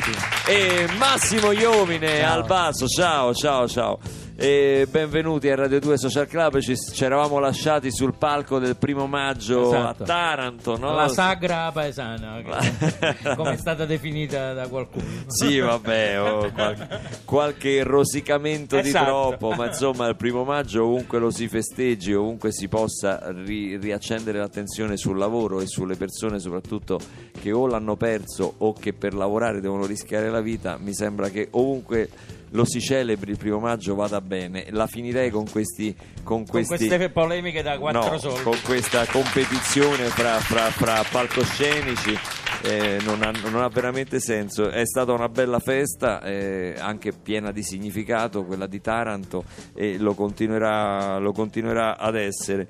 e 0.47 0.89
Massimo 0.99 1.53
Iomine 1.53 2.23
al 2.23 2.45
basso. 2.45 2.87
Ciao, 2.87 3.35
ciao, 3.35 3.69
ciao. 3.69 3.99
E 4.45 4.89
benvenuti 4.91 5.49
a 5.51 5.55
Radio 5.55 5.79
2 5.79 5.97
Social 5.99 6.27
Club. 6.27 6.59
Ci, 6.59 6.75
ci 6.77 7.05
eravamo 7.05 7.39
lasciati 7.39 7.93
sul 7.93 8.15
palco 8.19 8.59
del 8.59 8.75
primo 8.77 9.07
maggio 9.07 9.69
Esatto. 9.69 10.03
a 10.03 10.07
Taranto, 10.07 10.77
no? 10.77 10.93
La 10.97 11.07
sagra 11.07 11.71
paesana, 11.71 12.43
che- 12.43 13.37
come 13.37 13.53
è 13.53 13.57
stata 13.57 13.85
definita 13.87 14.53
da 14.53 14.67
qualcuno. 14.67 15.05
Sì, 15.29 15.61
vabbè, 15.61 16.21
oh, 16.21 16.51
qual- 16.51 16.89
qualche 17.25 17.85
rosicamento 17.85 18.81
di 18.81 18.89
Esatto. 18.89 19.05
troppo, 19.05 19.51
ma 19.53 19.67
insomma 19.69 20.09
il 20.09 20.17
primo 20.17 20.43
maggio 20.43 20.87
ovunque 20.87 21.21
lo 21.21 21.31
si 21.31 21.47
festeggi, 21.47 22.13
ovunque 22.13 22.51
si 22.51 22.67
possa 22.67 23.23
ri- 23.31 23.77
riaccendere 23.77 24.39
l'attenzione 24.41 24.97
sul 24.97 25.19
lavoro 25.19 25.61
e 25.61 25.69
sulle 25.69 25.95
persone 25.95 26.41
soprattutto 26.41 26.99
che 27.41 27.53
o 27.53 27.69
l'hanno 27.69 27.95
perso 27.95 28.55
o 28.59 28.73
che 28.73 28.93
per 28.93 29.15
lavorare 29.15 29.61
devono 29.61 29.87
rischiare 29.87 30.31
la 30.31 30.41
vita, 30.41 30.79
mi 30.81 30.93
sembra 30.95 31.29
che 31.29 31.47
ovunque 31.53 32.09
lo 32.53 32.65
si 32.65 32.81
celebri 32.81 33.33
il 33.33 33.37
primo 33.37 33.59
maggio 33.59 33.95
vada 33.95 34.21
bene. 34.21 34.67
La 34.71 34.87
finirei 34.87 35.31
con 35.31 35.49
questi... 35.51 35.95
Con, 36.23 36.45
Con 36.45 36.47
questi 36.47 36.87
queste 36.87 37.11
polemiche 37.11 37.63
da 37.63 37.79
quattro 37.79 38.13
No, 38.13 38.19
soldi. 38.19 38.43
con 38.43 38.57
questa 38.65 39.05
competizione 39.07 40.05
fra, 40.05 40.39
fra- 40.39 40.71
fra 40.71 41.03
palcoscenici 41.11 42.17
eh, 42.63 42.99
non, 43.05 43.23
ha, 43.23 43.33
non 43.51 43.57
ha 43.61 43.69
veramente 43.69 44.21
senso. 44.21 44.71
È 44.71 44.87
stata 44.87 45.13
una 45.13 45.29
bella 45.29 45.59
festa, 45.59 46.23
eh, 46.23 46.75
anche 46.79 47.13
piena 47.13 47.51
di 47.51 47.63
significato, 47.65 48.45
quella 48.45 48.67
di 48.69 48.81
Taranto, 48.81 49.45
e 49.75 49.99
lo 49.99 50.15
continuerà, 50.15 51.19
lo 51.19 51.33
continuerà 51.33 51.99
ad 51.99 52.15
essere. 52.15 52.69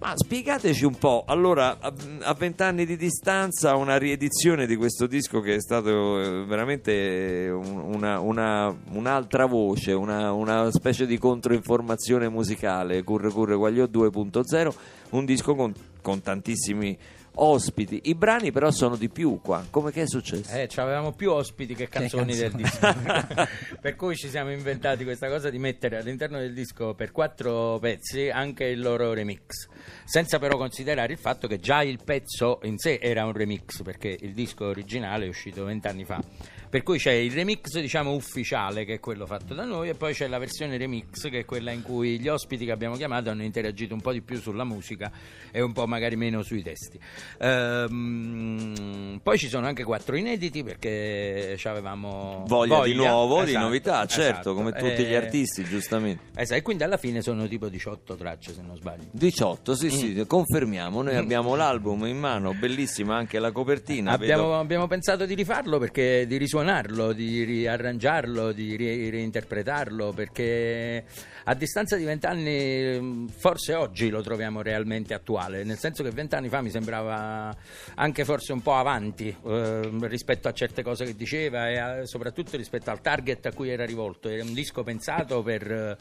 Ma 0.00 0.12
spiegateci 0.14 0.84
un 0.84 0.94
po', 0.96 1.24
allora 1.26 1.78
a 1.80 2.32
vent'anni 2.34 2.86
di 2.86 2.96
distanza 2.96 3.74
una 3.74 3.98
riedizione 3.98 4.64
di 4.66 4.76
questo 4.76 5.08
disco 5.08 5.40
che 5.40 5.56
è 5.56 5.60
stato 5.60 6.20
eh, 6.20 6.44
veramente 6.44 7.50
un- 7.52 7.94
una- 7.94 8.20
una- 8.20 8.72
un'altra 8.92 9.46
voce, 9.46 9.92
una, 9.92 10.30
una 10.32 10.70
specie 10.70 11.04
di 11.04 11.18
controinformazione 11.18 12.28
musicale, 12.28 13.02
Curre 13.02 13.30
Curre 13.30 13.56
Guagliò 13.56 13.86
2.0, 13.86 14.72
un 15.10 15.24
disco 15.24 15.56
con, 15.56 15.74
con 16.00 16.22
tantissimi 16.22 16.96
ospiti, 17.42 18.00
i 18.04 18.14
brani 18.14 18.50
però 18.52 18.70
sono 18.70 18.96
di 18.96 19.08
più 19.08 19.40
qua, 19.42 19.64
come 19.70 19.92
che 19.92 20.02
è 20.02 20.06
successo? 20.06 20.50
Eh, 20.50 20.68
avevamo 20.76 21.12
più 21.12 21.30
ospiti 21.30 21.74
che 21.74 21.88
canzoni 21.88 22.34
del 22.34 22.52
disco. 22.52 22.94
per 23.80 23.96
cui 23.96 24.16
ci 24.16 24.28
siamo 24.28 24.50
inventati 24.50 25.04
questa 25.04 25.28
cosa 25.28 25.50
di 25.50 25.58
mettere 25.58 25.98
all'interno 25.98 26.38
del 26.38 26.52
disco 26.52 26.94
per 26.94 27.12
quattro 27.12 27.78
pezzi 27.80 28.28
anche 28.28 28.64
il 28.64 28.80
loro 28.80 29.12
remix. 29.12 29.68
Senza 30.04 30.38
però 30.38 30.56
considerare 30.56 31.12
il 31.12 31.18
fatto 31.18 31.46
che 31.46 31.58
già 31.58 31.82
il 31.82 32.00
pezzo 32.04 32.60
in 32.62 32.78
sé 32.78 32.98
era 33.00 33.24
un 33.24 33.32
remix, 33.32 33.82
perché 33.82 34.16
il 34.20 34.32
disco 34.32 34.66
originale 34.66 35.26
è 35.26 35.28
uscito 35.28 35.64
vent'anni 35.64 36.04
fa. 36.04 36.22
Per 36.68 36.82
cui 36.82 36.98
c'è 36.98 37.12
il 37.12 37.32
remix, 37.32 37.78
diciamo, 37.78 38.12
ufficiale, 38.12 38.84
che 38.84 38.94
è 38.94 39.00
quello 39.00 39.24
fatto 39.24 39.54
da 39.54 39.64
noi, 39.64 39.88
e 39.88 39.94
poi 39.94 40.12
c'è 40.12 40.26
la 40.26 40.38
versione 40.38 40.76
remix, 40.76 41.30
che 41.30 41.40
è 41.40 41.44
quella 41.46 41.70
in 41.70 41.82
cui 41.82 42.18
gli 42.18 42.28
ospiti 42.28 42.66
che 42.66 42.72
abbiamo 42.72 42.96
chiamato 42.96 43.30
hanno 43.30 43.42
interagito 43.42 43.94
un 43.94 44.02
po' 44.02 44.12
di 44.12 44.20
più 44.20 44.38
sulla 44.38 44.64
musica 44.64 45.10
e 45.50 45.62
un 45.62 45.72
po' 45.72 45.86
magari 45.86 46.16
meno 46.16 46.42
sui 46.42 46.62
testi. 46.62 46.98
Ehm, 47.40 49.20
poi 49.22 49.38
ci 49.38 49.48
sono 49.48 49.66
anche 49.66 49.84
quattro 49.84 50.16
inediti 50.16 50.62
perché 50.62 51.54
ci 51.56 51.68
avevamo 51.68 52.44
Voglia, 52.46 52.82
di 52.84 52.94
nuovo, 52.94 53.42
di 53.42 53.50
esatto, 53.50 53.64
novità, 53.64 54.06
certo, 54.06 54.30
esatto. 54.32 54.54
come 54.54 54.72
tutti 54.72 55.04
gli 55.04 55.12
Eh, 55.12 55.16
artisti, 55.16 55.64
giustamente. 55.64 56.22
Esatto, 56.34 56.58
e 56.58 56.62
quindi 56.62 56.82
alla 56.82 56.96
fine 56.96 57.22
sono 57.22 57.46
tipo 57.48 57.68
18 57.68 58.14
tracce 58.16 58.52
se 58.54 58.62
non 58.62 58.76
sbaglio. 58.76 59.04
18, 59.10 59.74
sì, 59.74 59.86
Mm. 59.86 59.90
sì, 59.90 60.24
confermiamo. 60.26 61.02
Noi 61.02 61.16
abbiamo 61.16 61.54
l'album 61.54 62.06
in 62.06 62.18
mano, 62.18 62.54
bellissima 62.54 63.16
anche 63.16 63.38
la 63.38 63.50
copertina. 63.52 64.12
Abbiamo, 64.12 64.58
abbiamo 64.58 64.86
pensato 64.86 65.24
di 65.26 65.34
rifarlo 65.34 65.78
perché 65.78 66.26
di 66.26 66.36
risuonarlo, 66.36 67.12
di 67.12 67.44
riarrangiarlo, 67.44 68.52
di 68.52 68.76
ri- 68.76 69.10
reinterpretarlo 69.10 70.12
perché 70.12 71.04
a 71.48 71.54
distanza 71.54 71.96
di 71.96 72.04
vent'anni 72.04 73.00
mh, 73.00 73.28
forse 73.28 73.74
oggi 73.74 74.10
lo 74.10 74.20
troviamo 74.20 74.60
realmente 74.60 75.14
attuale, 75.14 75.64
nel 75.64 75.78
senso 75.78 76.02
che 76.02 76.10
vent'anni 76.10 76.50
fa 76.50 76.60
mi 76.60 76.68
sembrava 76.68 77.56
anche 77.94 78.24
forse 78.26 78.52
un 78.52 78.60
po' 78.60 78.74
avanti 78.74 79.34
eh, 79.46 79.90
rispetto 80.02 80.48
a 80.48 80.52
certe 80.52 80.82
cose 80.82 81.06
che 81.06 81.16
diceva 81.16 81.70
e 81.70 81.78
a- 81.78 82.04
soprattutto 82.06 82.54
rispetto 82.58 82.90
al 82.90 83.00
target 83.00 83.46
a 83.46 83.52
cui 83.52 83.70
era 83.70 83.86
rivolto. 83.86 84.28
Era 84.28 84.44
un 84.44 84.52
disco 84.52 84.82
pensato 84.82 85.42
per, 85.42 85.96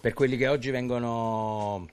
per 0.00 0.14
quelli 0.14 0.38
che 0.38 0.48
oggi 0.48 0.70
vengono 0.70 1.86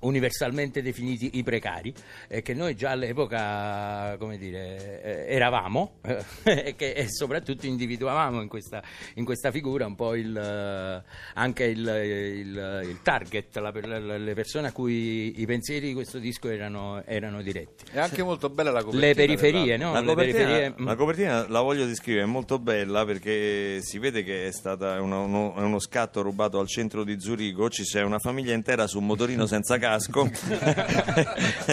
universalmente 0.00 0.82
definiti 0.82 1.30
i 1.38 1.42
precari 1.42 1.92
e 2.28 2.42
che 2.42 2.54
noi 2.54 2.74
già 2.74 2.90
all'epoca 2.90 4.16
come 4.18 4.38
dire 4.38 5.02
eh, 5.02 5.34
eravamo 5.34 5.98
eh, 6.02 6.24
e 6.68 6.74
che 6.74 6.92
e 6.92 7.06
soprattutto 7.10 7.66
individuavamo 7.66 8.40
in 8.42 8.48
questa, 8.48 8.82
in 9.14 9.24
questa 9.24 9.50
figura 9.50 9.86
un 9.86 9.94
po' 9.94 10.14
il, 10.14 10.36
eh, 10.36 11.02
anche 11.34 11.64
il, 11.64 11.80
il- 11.80 12.82
il 12.90 12.98
target 13.02 13.56
la- 13.56 13.72
la- 13.72 14.18
le 14.18 14.34
persone 14.34 14.68
a 14.68 14.72
cui 14.72 15.40
i 15.40 15.46
pensieri 15.46 15.88
di 15.88 15.94
questo 15.94 16.18
disco 16.18 16.48
erano, 16.48 17.02
erano 17.04 17.42
diretti 17.42 17.84
È 17.92 17.98
anche 17.98 18.22
molto 18.22 18.48
bella 18.50 18.70
la 18.70 18.82
copertina. 18.82 19.06
le 19.06 19.14
periferie 19.14 19.76
no? 19.76 19.92
La 19.92 20.00
le 20.00 20.06
copertina, 20.06 20.44
periferie 20.44 20.74
mm. 20.80 20.86
la 20.86 20.94
copertina 20.96 21.48
la 21.48 21.60
voglio 21.60 21.86
descrivere, 21.86 22.24
è 22.24 22.28
molto 22.28 22.58
bella 22.58 23.04
perché 23.04 23.80
si 23.82 23.98
vede 23.98 24.22
che 24.22 24.46
è, 24.46 24.52
stata 24.52 25.00
uno, 25.00 25.24
uno- 25.24 25.54
è 25.56 25.60
uno 25.62 25.78
scatto 25.78 26.22
rubato 26.22 26.58
al 26.58 26.66
centro 26.68 27.04
di 27.04 27.20
Zurigo, 27.20 27.68
ci 27.68 27.82
c'è 27.84 28.02
una 28.02 28.18
famiglia 28.18 28.54
intera 28.54 28.86
su 28.86 28.98
un 28.98 29.06
motorino 29.06 29.46
senza 29.46 29.78
casco. 29.90 30.30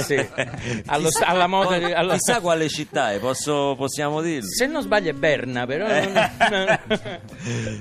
Sì. 0.04 0.16
Allo 0.88 1.10
sta- 1.10 1.26
alla 1.28 1.48
moda 1.48 1.78
di- 1.78 1.92
allo- 1.92 2.14
Chissà 2.14 2.40
quale 2.40 2.70
città 2.70 3.12
è, 3.14 3.20
posso- 3.20 3.76
possiamo 3.78 4.22
dirlo. 4.22 4.48
se 4.48 4.66
non 4.68 4.82
sbaglio 4.82 5.10
è 5.10 5.14
Berna 5.14 5.66
però 5.66 5.88
Eh. 5.88 6.12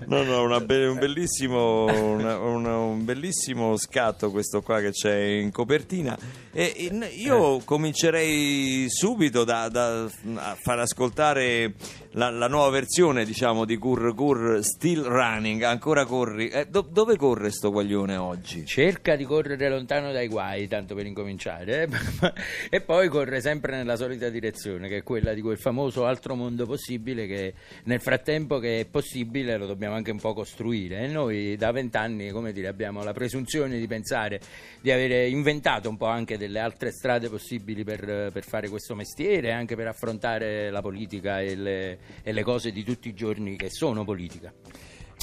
No, 0.07 0.23
no, 0.23 0.43
una 0.43 0.61
be- 0.61 0.87
un, 0.87 0.99
bellissimo, 0.99 1.85
una- 1.85 2.39
una- 2.39 2.77
un 2.79 3.05
bellissimo 3.05 3.77
scatto 3.77 4.31
questo 4.31 4.63
qua 4.63 4.81
che 4.81 4.91
c'è 4.91 5.15
in 5.17 5.51
copertina. 5.51 6.17
E 6.53 6.73
in- 6.91 7.07
io 7.13 7.61
comincerei 7.65 8.87
subito 8.89 9.45
da, 9.45 9.69
da- 9.69 10.05
a 10.37 10.57
far 10.63 10.79
ascoltare 10.81 11.75
la, 12.17 12.31
la 12.31 12.49
nuova 12.49 12.71
versione, 12.71 13.25
diciamo, 13.25 13.65
di 13.67 13.77
Cur 13.77 14.15
Cur 14.15 14.61
Still 14.63 15.03
Running. 15.03 15.63
Ancora 15.63 16.07
corri. 16.07 16.49
Eh, 16.49 16.67
do- 16.67 16.87
dove 16.91 17.17
corre 17.17 17.51
sto 17.51 17.71
guaglione 17.71 18.17
oggi? 18.17 18.65
cerca 18.65 19.17
di 19.17 19.25
correre 19.25 19.69
lontano 19.69 20.13
dai 20.13 20.23
ai 20.23 20.29
guai, 20.29 20.67
tanto 20.67 20.95
per 20.95 21.05
incominciare, 21.05 21.83
eh. 21.83 21.89
e 22.71 22.81
poi 22.81 23.09
corre 23.09 23.41
sempre 23.41 23.77
nella 23.77 23.97
solita 23.97 24.31
direzione, 24.31 24.89
che 24.89 24.99
è 24.99 25.03
quella 25.03 25.35
di 25.35 25.43
quel 25.43 25.59
famoso 25.59 26.07
altro 26.07 26.35
mondo 26.35 26.65
possibile 26.65 27.27
che 27.27 27.55
nel 27.85 28.01
frattempo 28.01 28.59
che 28.59 28.81
è 28.81 28.85
possibile 28.87 29.59
lo 29.59 29.67
dobbiamo 29.67 29.95
anche 29.95 30.11
un 30.11 30.19
po' 30.19 30.33
costruire. 30.33 31.01
E 31.01 31.09
noi 31.09 31.57
da 31.57 31.71
vent'anni, 31.71 32.31
come 32.31 32.53
dire, 32.53 32.69
abbiamo 32.69 33.03
la 33.03 33.13
presunzione 33.13 33.79
di 33.79 33.87
pensare 33.87 34.41
di 34.81 34.91
avere 34.91 35.29
inventato 35.29 35.91
un 35.91 35.99
po' 35.99 36.07
anche 36.07 36.39
delle 36.39 36.61
altre 36.61 36.93
strade 36.93 37.29
possibili 37.29 37.85
per, 37.85 38.31
per 38.33 38.45
fare 38.45 38.71
questo 38.71 38.95
mestiere, 38.95 39.53
anche 39.53 39.77
per 39.77 39.89
affrontare 39.89 40.71
la 40.71 40.81
politica 40.81 41.41
e 41.41 41.55
le, 41.55 41.99
e 42.23 42.33
le 42.33 42.43
cose 42.43 42.71
di 42.73 42.83
tutti 42.85 43.09
i 43.09 43.15
giorni 43.15 43.57
che 43.57 43.69
sono 43.71 44.05
politica. 44.05 44.53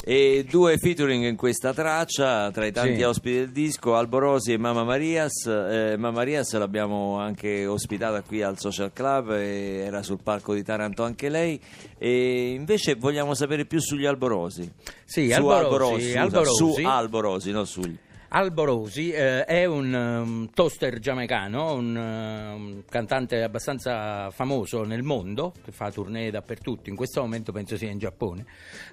E 0.06 0.44
due 0.50 0.76
featuring 0.76 1.24
in 1.24 1.34
questa 1.36 1.72
traccia, 1.72 2.50
tra 2.50 2.66
i 2.66 2.72
tanti 2.72 2.96
Sì. 2.96 3.02
ospiti 3.04 3.36
del 3.36 3.50
disco, 3.52 3.96
Alborosi 3.96 4.52
e 4.52 4.58
Mamma 4.58 4.84
Marias. 4.84 5.46
Eh, 5.46 5.94
Mamma 5.96 6.16
Marias 6.16 6.52
l'abbiamo 6.58 7.18
anche 7.18 7.64
ospitata 7.64 8.20
qui 8.20 8.42
al 8.42 8.58
Social 8.58 8.92
Club, 8.92 9.30
era 9.30 10.02
sul 10.02 10.18
palco 10.22 10.52
di 10.52 10.62
Taranto 10.62 11.04
anche 11.04 11.30
lei. 11.30 11.58
E 11.96 12.50
invece 12.50 12.96
vogliamo 12.96 13.32
sapere 13.32 13.64
più 13.64 13.80
sugli 13.80 14.04
Alborosi. 14.04 14.70
Sì, 15.06 15.30
Su 15.32 15.46
Alborosi, 15.46 16.04
scusa, 16.08 16.20
Alborosi. 16.20 16.54
su 16.54 16.86
Alborosi, 16.86 17.50
non 17.50 17.66
sugli. 17.66 17.96
Alborosi 18.36 19.12
eh, 19.12 19.44
è 19.44 19.64
un 19.64 19.92
um, 19.94 20.50
toaster 20.52 20.98
giamaicano, 20.98 21.74
un 21.74 21.94
um, 21.94 22.82
cantante 22.88 23.40
abbastanza 23.40 24.28
famoso 24.32 24.82
nel 24.82 25.04
mondo, 25.04 25.52
che 25.64 25.70
fa 25.70 25.92
tournée 25.92 26.32
dappertutto, 26.32 26.90
in 26.90 26.96
questo 26.96 27.20
momento 27.20 27.52
penso 27.52 27.76
sia 27.76 27.90
in 27.90 27.98
Giappone. 27.98 28.44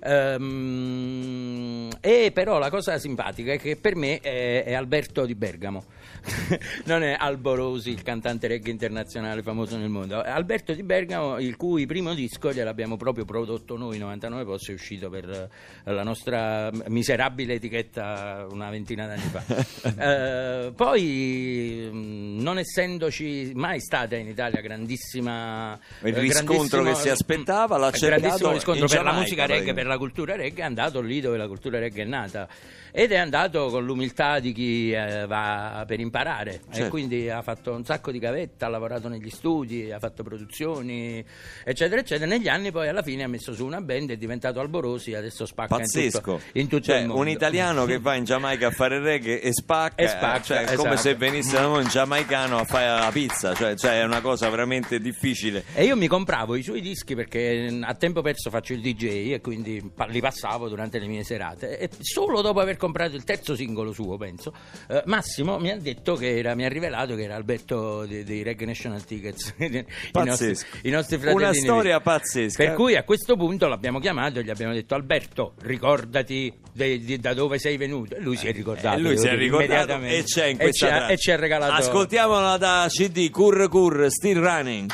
Ehm, 0.04 1.90
e 2.02 2.30
però 2.32 2.60
la 2.60 2.70
cosa 2.70 3.00
simpatica 3.00 3.54
è 3.54 3.58
che 3.58 3.78
per 3.78 3.96
me 3.96 4.20
è, 4.20 4.64
è 4.64 4.74
Alberto 4.76 5.26
di 5.26 5.34
Bergamo, 5.34 5.86
non 6.86 7.02
è 7.02 7.16
Alborosi, 7.18 7.90
il 7.90 8.04
cantante 8.04 8.46
reggae 8.46 8.70
internazionale 8.70 9.42
famoso 9.42 9.76
nel 9.76 9.90
mondo, 9.90 10.22
Alberto 10.22 10.72
di 10.72 10.84
Bergamo, 10.84 11.40
il 11.40 11.58
cui 11.58 11.88
primo 11.88 12.14
disco 12.14 12.54
gliel'abbiamo 12.54 12.96
proprio 12.96 13.26
prodotto 13.26 13.76
noi, 13.76 13.98
99 13.98 14.46
Post, 14.46 14.70
è 14.70 14.74
uscito 14.74 15.10
per 15.10 15.50
la 15.86 16.04
nostra 16.04 16.70
miserabile 16.90 17.56
etichetta 17.56 18.46
una 18.52 18.70
ventina 18.70 19.08
d'anni 19.08 19.30
fa. 19.32 19.90
Eh, 20.02 20.72
poi, 20.76 21.90
mh, 21.92 22.42
non 22.42 22.58
essendoci 22.58 23.52
mai 23.56 23.80
stata 23.80 24.16
in 24.16 24.28
Italia 24.28 24.62
grandissima 24.62 25.78
Il 26.04 26.16
eh, 26.16 26.20
riscontro 26.20 26.84
che 26.84 26.96
si 26.96 27.10
aspettava 27.10 27.78
l'ha 27.78 27.90
eh, 27.90 27.98
cercato 27.98 28.20
grandissimo 28.20 28.52
riscontro 28.52 28.88
per 28.88 28.98
la 28.98 29.04
Giamaica, 29.04 29.22
musica 29.22 29.46
reggae, 29.46 29.74
per 29.74 29.86
la 29.86 29.98
cultura 29.98 30.36
reggae, 30.36 30.64
è 30.64 30.66
andato 30.66 31.02
lì 31.02 31.20
dove 31.20 31.38
la 31.38 31.48
cultura 31.48 31.80
reggae 31.80 32.04
è 32.04 32.08
nata. 32.08 32.48
Ed 32.92 33.12
è 33.12 33.18
andato 33.18 33.68
con 33.70 33.86
l'umiltà 33.86 34.40
di 34.40 34.52
chi 34.52 34.92
eh, 34.92 35.26
va 35.26 35.84
per 35.88 36.00
imparare 36.00 36.56
e 36.70 36.74
Certo. 36.74 36.90
quindi 36.90 37.30
ha 37.30 37.42
fatto 37.42 37.72
un 37.74 37.84
sacco 37.86 38.12
di 38.12 38.20
gavetta, 38.20 38.66
ha 38.66 38.70
lavorato 38.70 39.08
negli 39.08 39.30
studi, 39.30 39.92
ha 39.92 40.00
fatto 40.00 40.24
produzioni, 40.24 41.24
eccetera, 41.64 42.02
eccetera. 42.02 42.30
Negli 42.30 42.48
anni 42.48 42.72
poi 42.72 42.88
alla 42.88 43.02
fine 43.02 43.24
ha 43.24 43.28
messo 43.28 43.54
su 43.54 43.66
una 43.66 43.82
band, 43.82 44.12
è 44.12 44.18
diventato 44.18 44.60
Alborosi, 44.60 45.14
adesso 45.14 45.46
spacca 45.46 45.76
in 45.76 45.82
Pazzesco, 45.82 46.20
tutto, 46.20 46.42
in 46.54 46.68
tutto 46.68 46.84
Cioè, 46.84 46.98
il 47.00 47.08
mondo. 47.08 47.22
un 47.22 47.30
italiano 47.30 47.86
che 47.86 48.00
va 48.00 48.16
in 48.16 48.24
Giamaica 48.26 48.68
a 48.68 48.72
fare 48.72 49.00
reggae 49.00 49.42
e 49.42 49.54
spacca, 49.54 50.02
E 50.02 50.08
spacca, 50.08 50.42
cioè, 50.42 50.58
è 50.66 50.76
come 50.76 50.94
esatto. 50.94 51.10
se 51.10 51.16
venisse 51.16 51.58
un 51.58 51.88
giamaicano 51.88 52.58
a 52.58 52.64
fare 52.66 52.86
la 53.00 53.10
pizza, 53.12 53.54
cioè, 53.54 53.76
cioè, 53.76 54.00
è 54.02 54.04
una 54.04 54.22
cosa 54.22 54.50
veramente 54.50 55.00
difficile. 55.00 55.64
E 55.74 55.86
io 55.86 55.96
mi 55.96 56.08
compravo 56.08 56.56
i 56.56 56.64
suoi 56.64 56.82
dischi 56.82 57.16
perché 57.16 57.70
mm, 57.72 57.84
a 57.84 57.94
tempo 57.96 58.22
perso 58.22 58.50
faccio 58.50 58.74
il 58.74 58.82
DJ 58.82 59.32
e 59.34 59.42
quindi 59.42 59.82
li 60.08 60.20
passavo 60.22 60.68
durante 60.70 61.00
le 61.00 61.08
mie 61.08 61.24
serate. 61.24 61.78
E 61.80 61.90
solo 62.00 62.42
dopo 62.42 62.60
aver 62.60 62.78
comprato 62.82 63.16
il 63.16 63.24
terzo 63.24 63.56
singolo 63.56 63.94
suo, 63.94 64.18
penso, 64.18 64.52
eh, 64.90 65.04
Massimo 65.06 65.60
mi 65.60 65.70
ha 65.70 65.78
detto 65.78 66.16
che 66.16 66.36
era, 66.40 66.56
mi 66.56 66.66
ha 66.66 66.68
rivelato 66.68 67.14
che 67.16 67.22
era 67.24 67.36
Alberto 67.36 68.06
dei, 68.08 68.24
dei 68.24 68.42
Reggae 68.42 68.66
National 68.66 69.04
Tickets. 69.06 69.54
I 69.60 69.86
nostri, 70.24 70.56
i 70.84 70.90
nostri 70.90 71.18
fratellini. 71.18 71.44
Una 71.44 71.54
storia 71.54 72.00
pazzesca. 72.02 72.64
Per 72.66 72.74
cui 72.74 72.96
a 72.96 73.04
questo 73.04 73.36
punto 73.36 73.68
l'abbiamo 73.68 74.00
chiamato 74.00 74.40
e 74.40 74.44
gli 74.44 74.50
abbiamo 74.50 74.74
detto 74.74 74.96
Alberto, 74.96 75.54
ricordati 75.62 76.52
de- 76.74 77.00
di- 77.00 77.20
da 77.20 77.36
dove 77.36 77.60
sei 77.60 77.78
venuto. 77.78 78.16
E 78.16 78.20
lui 78.22 78.36
si 78.38 78.48
è 78.48 78.52
ricordato. 78.52 78.96
E 78.98 79.00
Eh, 79.00 79.04
lui 79.04 79.18
si 79.18 79.28
è 79.28 79.36
ricordato 79.36 80.00
e 80.02 80.24
c'è 80.26 80.46
in 80.48 80.56
E 80.60 80.64
questa 80.64 80.88
ci 80.88 80.92
ha- 80.94 81.12
e 81.12 81.18
ci 81.18 81.32
ha 81.32 81.36
regalato. 81.36 81.74
Ascoltiamola 81.74 82.58
da 82.58 82.88
CD 82.90 83.30
Cur 83.30 83.70
Cur 83.70 84.08
Still 84.10 84.40
Running. 84.40 84.92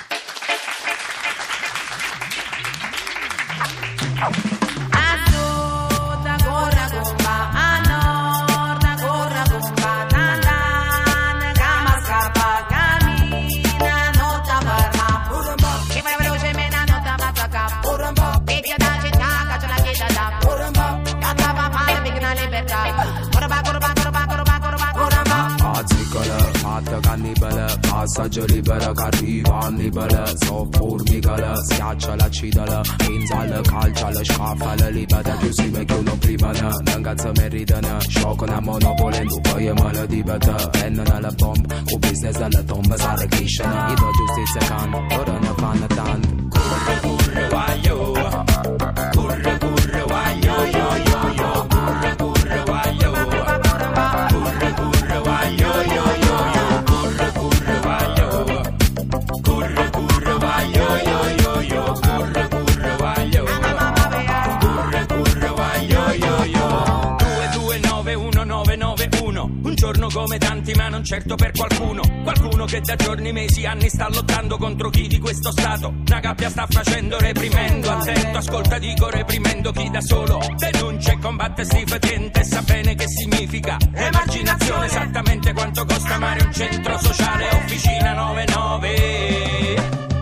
Cannibale, 28.07 28.17
passaggio 28.17 28.45
libero 28.45 28.91
che 28.93 29.03
arriva 29.03 29.59
annibale, 29.59 30.37
so 30.37 30.67
formicale, 30.71 31.53
schiaccia 31.63 32.15
l'acidale, 32.15 32.81
pinzale, 32.97 33.61
calciale, 33.61 34.23
scaffale, 34.23 34.91
libera, 34.91 35.37
chiusime, 35.37 35.85
chiuno 35.85 36.17
privane, 36.17 36.69
non 36.83 37.01
cazzo 37.01 37.31
meritane, 37.35 37.99
sciocco 37.99 38.43
una 38.45 38.59
monopoli, 38.61 39.27
tu 39.27 39.41
poi 39.41 39.65
è 39.65 39.73
male 39.73 40.07
di 40.07 40.23
bete, 40.23 40.69
penna 40.71 41.03
nella 41.03 41.31
bomba, 41.31 41.75
con 41.83 41.99
business 41.99 42.37
nella 42.37 42.63
tomba, 42.63 42.97
sa 42.97 43.15
rechiscene, 43.15 43.91
i 43.91 43.95
tuoi 43.95 44.11
giustizia 44.13 44.75
can, 44.75 44.93
ora 44.93 45.39
ne 45.39 45.53
fanno 45.57 45.87
tanto. 45.87 46.35
Curre, 46.49 46.99
curre, 47.01 47.47
vaio, 47.49 48.86
come 70.37 70.47
tanti 70.49 70.73
ma 70.73 70.89
non 70.89 71.03
certo 71.03 71.35
per 71.35 71.51
qualcuno. 71.51 72.01
Qualcuno 72.23 72.65
che 72.65 72.81
da 72.81 72.95
giorni, 72.95 73.31
mesi, 73.31 73.65
anni 73.65 73.89
sta 73.89 74.07
lottando 74.09 74.57
contro 74.57 74.89
chi 74.89 75.07
di 75.07 75.19
questo 75.19 75.51
stato. 75.51 75.89
Una 75.89 76.19
gabbia 76.19 76.49
sta 76.49 76.65
facendo 76.69 77.17
reprimendo 77.19 77.91
Attento, 77.91 78.37
ascolta 78.37 78.77
dico 78.77 79.09
reprimendo 79.09 79.71
chi 79.71 79.89
da 79.89 80.01
solo 80.01 80.39
Denuncia 80.55 81.11
e 81.11 81.19
combatte 81.19 81.63
sti 81.63 81.83
fetente 81.85 82.43
Sa 82.43 82.61
bene 82.61 82.95
che 82.95 83.07
significa 83.07 83.77
emarginazione 83.93 84.85
Esattamente 84.85 85.53
quanto 85.53 85.85
costa 85.85 86.15
amare 86.15 86.43
un 86.43 86.53
centro 86.53 86.97
sociale 86.99 87.49
Officina 87.49 88.13
99 88.13 90.16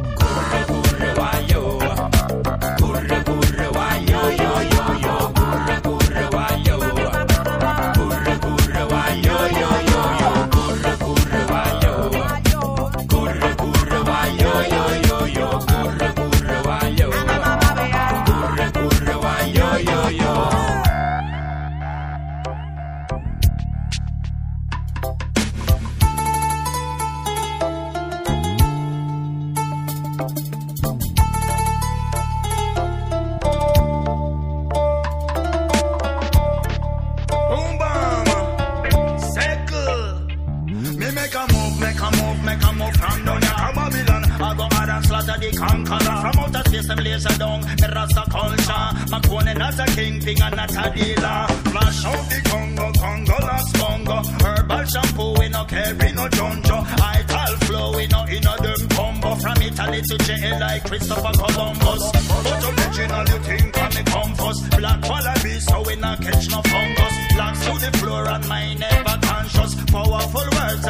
Christopher 60.87 61.33
Columbus. 61.33 62.11
But 62.45 62.63
original, 62.71 63.25
you 63.31 63.39
think 63.39 63.81
I'm 63.81 63.91
the 63.91 64.03
compass. 64.11 64.57
Black 64.77 65.01
wallaby, 65.09 65.59
so 65.59 65.81
we 65.83 65.95
not 65.95 66.21
catch 66.21 66.49
no 66.49 66.61
fungus. 66.61 67.13
Blacks 67.33 67.65
to 67.65 67.73
the 67.79 67.97
floor 67.97 68.29
and 68.29 68.47
my 68.47 68.73
never 68.75 69.17
conscious. 69.21 69.75
Powerful 69.91 70.47
words 70.57 70.85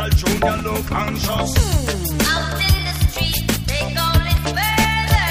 conscious. 0.87 1.51
Out 2.27 2.59
in 2.67 2.77
the 2.85 2.93
street, 3.09 3.47
they 3.67 3.83
going 3.93 4.39
further. 4.45 5.25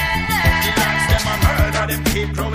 The 0.63 0.71
gangs 0.79 1.05
them 1.11 1.25
a 1.31 1.35
murder, 1.45 1.85
them 1.93 2.03
keep 2.05 2.33
growing 2.35 2.54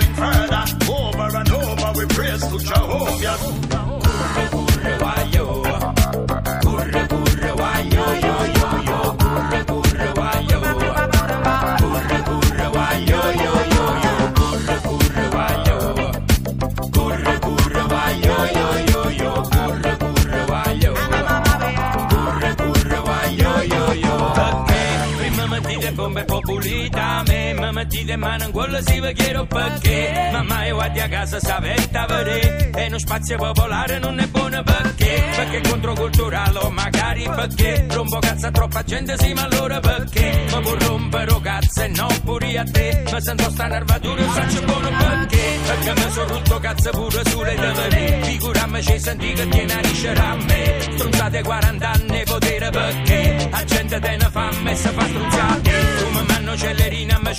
me 27.91 27.97
mi 27.97 28.05
mettite 28.05 28.11
in 28.13 28.19
mano 28.19 28.43
in 28.45 28.51
quello 28.51 28.81
si 28.81 28.99
vi 28.99 29.13
chiedo 29.13 29.45
perché 29.45 30.29
mamma 30.31 30.65
e 30.65 30.71
guardi 30.71 30.99
a 30.99 31.09
casa 31.09 31.39
sapete 31.39 31.97
a 31.97 32.05
vedere 32.05 32.69
e 32.73 32.87
uno 32.87 32.99
spazio 32.99 33.37
popolare 33.37 33.99
non 33.99 34.19
è 34.19 34.27
buono 34.27 34.63
perché 34.63 35.23
perché 35.35 35.69
controculturale 35.69 36.57
o 36.59 36.69
magari 36.69 37.23
perché 37.23 37.87
rompo 37.89 38.19
cazzo 38.19 38.51
troppa 38.51 38.83
gente 38.83 39.17
sì 39.17 39.33
ma 39.33 39.43
allora 39.43 39.79
perché 39.79 40.45
ma 40.51 40.59
può 40.61 40.75
rompere 40.79 41.31
cazzo 41.41 41.81
e 41.81 41.87
non 41.89 42.21
pure 42.23 42.57
a 42.57 42.63
te 42.63 43.03
ma 43.11 43.19
sento 43.19 43.49
sta 43.49 43.67
nervatura 43.67 44.21
e 44.21 44.25
faccio 44.25 44.61
buono 44.61 44.89
perché 44.89 45.59
perché 45.65 45.93
mi 45.93 46.11
sono 46.11 46.27
rotto 46.27 46.59
cazzo 46.59 46.89
pure 46.91 47.29
sulle 47.29 47.55
tavole 47.55 48.19
figurarmi 48.21 48.83
ci 48.83 48.99
senti 48.99 49.33
che 49.33 49.47
tiene 49.49 49.73
a 49.73 49.79
riscere 49.79 50.19
a 50.19 50.35
me 50.35 50.77
stronzate 50.91 51.43
40 51.43 51.89
anni 51.89 52.23
potere 52.23 52.69
perché 52.69 53.49
la 53.49 53.63
gente 53.65 53.99
te 53.99 54.15
ne 54.15 54.29
fa 54.31 54.49
e 54.49 54.75
fa 54.75 55.05
stronzate 55.05 55.71
come 56.03 56.21
manno 56.27 56.55
cellerina 56.55 57.19
mi 57.23 57.33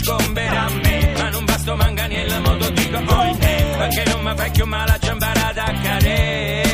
me 0.83 1.13
ma 1.17 1.29
non 1.31 1.45
basta 1.45 1.75
manganiello 1.75 2.41
modo 2.41 2.71
dico 2.71 2.97
oh 2.97 3.25
eh, 3.25 3.75
perché 3.79 4.05
non 4.11 4.23
mi 4.23 4.33
fai 4.37 4.51
più 4.51 4.67
male 4.67 4.93
a 4.93 4.99
giambare 4.99 5.41
ad 5.41 5.59
accadere 5.59 6.72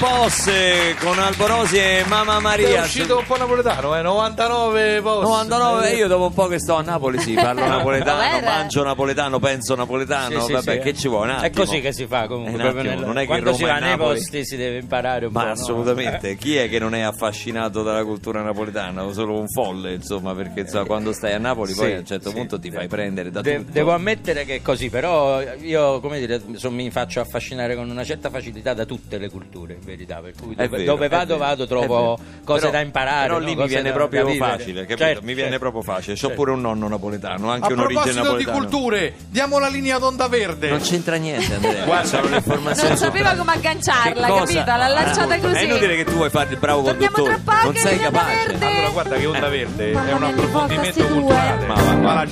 posse 0.00 0.96
con 0.98 1.18
Alborosi 1.18 1.76
e 1.76 2.04
Mamma 2.08 2.38
È 2.38 2.40
Maria. 2.40 2.80
uscito 2.84 3.18
un 3.18 3.24
po' 3.26 3.36
napoletano, 3.36 3.94
eh? 3.98 4.00
99 4.00 5.02
posti. 5.02 5.24
99 5.26 5.90
io 5.90 6.08
dopo 6.08 6.24
un 6.24 6.32
po' 6.32 6.46
che 6.46 6.58
sto 6.58 6.76
a 6.76 6.80
Napoli 6.80 7.18
sì, 7.18 7.34
parlo 7.34 7.60
napoletano, 7.68 8.40
mangio 8.40 8.82
napoletano, 8.82 9.38
penso 9.38 9.74
napoletano, 9.74 10.40
Sì, 10.40 10.46
sì, 10.46 10.52
vabbè 10.52 10.72
sì. 10.72 10.78
che 10.78 10.94
ci 10.94 11.08
vuole 11.08 11.32
un 11.32 11.38
È 11.42 11.46
attimo. 11.48 11.64
così 11.66 11.80
che 11.82 11.92
si 11.92 12.06
fa 12.06 12.26
comunque. 12.28 12.52
Un 12.54 12.58
proprio 12.60 12.90
attimo, 12.92 13.06
non 13.06 13.18
è 13.18 13.20
che 13.20 13.26
Quando 13.26 13.52
si 13.52 13.60
Roma 13.60 13.72
va 13.74 13.78
e 13.78 13.80
nei 13.82 13.90
Napoli- 13.90 14.14
posti 14.20 14.44
si 14.46 14.56
deve 14.56 14.78
imparare 14.78 15.26
un 15.26 15.32
po'. 15.32 15.38
Ma 15.38 15.44
no? 15.44 15.50
assolutamente, 15.52 16.36
chi 16.36 16.56
è 16.56 16.68
che 16.70 16.78
non 16.78 16.94
è 16.94 17.00
affascinato 17.02 17.82
dalla 17.82 18.02
cultura 18.04 18.40
napoletana? 18.40 19.12
Solo 19.12 19.38
un 19.38 19.48
folle, 19.48 19.92
insomma, 19.92 20.34
perché 20.34 20.60
insomma, 20.60 20.86
quando 20.86 21.12
stai 21.12 21.34
a 21.34 21.38
Napoli 21.38 21.74
poi 21.74 21.88
Sì, 21.88 21.92
a 21.94 21.98
un 21.98 22.06
certo 22.06 22.30
sì. 22.30 22.34
punto 22.36 22.58
ti 22.58 22.70
fai 22.70 22.88
prendere 22.88 23.30
da 23.30 23.42
De- 23.42 23.56
tutto. 23.58 23.72
devo 23.72 23.92
ammettere 23.92 24.46
che 24.46 24.54
è 24.56 24.62
così, 24.62 24.88
però 24.88 25.42
io 25.60 26.00
come 26.00 26.18
dire, 26.20 26.40
so- 26.54 26.70
mi 26.70 26.90
faccio 26.90 27.20
affascinare 27.20 27.74
con 27.76 27.90
una 27.90 28.02
certa 28.04 28.30
facilità 28.30 28.72
da 28.72 28.86
tutte 28.86 29.18
le 29.18 29.28
culture, 29.28 29.76
verità. 29.90 30.16
Per 30.20 30.32
cui 30.40 30.54
È 30.54 30.64
dove, 30.64 30.76
vero, 30.78 30.92
dove 30.92 31.06
è 31.06 31.08
vado, 31.08 31.36
vado, 31.36 31.64
è 31.64 31.66
trovo 31.66 32.18
cose 32.44 32.60
Però- 32.60 32.72
da 32.72 32.80
imparare. 32.80 33.26
Però 33.28 33.38
no? 33.38 33.44
lì 33.44 33.54
mi 33.56 33.66
viene 33.66 33.92
proprio 33.92 34.26
facile, 34.34 34.80
capito? 34.82 34.98
Certo, 35.04 35.20
mi 35.22 35.34
viene 35.34 35.50
certo. 35.50 35.70
proprio 35.70 35.82
facile. 35.94 36.14
C'ho 36.14 36.20
Certo. 36.20 36.34
pure 36.36 36.50
un 36.52 36.60
nonno 36.60 36.88
napoletano, 36.88 37.50
anche 37.50 37.68
A 37.68 37.72
un'origine 37.72 38.12
proposito 38.12 38.36
di 38.36 38.44
napoletana. 38.44 38.58
culture, 38.58 39.14
diamo 39.28 39.58
la 39.58 39.68
linea 39.68 39.98
d'onda 39.98 40.28
verde. 40.28 40.68
Non 40.70 40.80
c'entra 40.80 41.16
niente, 41.16 41.54
Andrea. 41.54 41.84
Guarda. 41.90 42.06
sono 42.08 42.28
le 42.28 42.36
informazioni. 42.36 42.88
Non 42.88 42.98
sapeva 42.98 43.34
come 43.34 43.52
agganciarla, 43.52 44.26
capito? 44.26 44.64
L'ha 44.66 44.88
lanciata 44.88 45.34
Ah, 45.34 45.36
È 45.36 45.40
così. 45.40 45.64
inutile 45.64 45.96
che 45.96 46.04
tu 46.04 46.12
vuoi 46.12 46.30
fare 46.30 46.50
il 46.50 46.58
bravo 46.58 46.82
Torniamo 46.82 47.14
conduttore. 47.16 47.62
non 47.64 47.74
sei 47.76 47.98
capace. 47.98 48.46
verde. 48.46 48.66
Allora 48.66 48.88
guarda 48.90 49.16
che 49.16 49.26
onda 49.26 49.48
verde 49.48 49.90
è 49.92 50.12
un 50.12 50.22
approfondimento 50.24 51.06
culturale. 51.06 51.66
Ma 51.66 51.74
va, 51.74 51.82
va. 51.82 51.94
Ma 51.94 52.14
là 52.14 52.26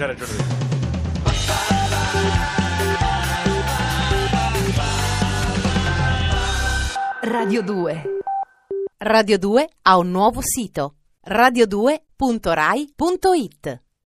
Radio 7.31 7.63
2. 7.63 8.03
Radio 8.97 9.37
2 9.37 9.69
ha 9.83 9.99
un 9.99 10.11
nuovo 10.11 10.41
sito 10.41 10.95
radio2.rai.it 11.27 13.83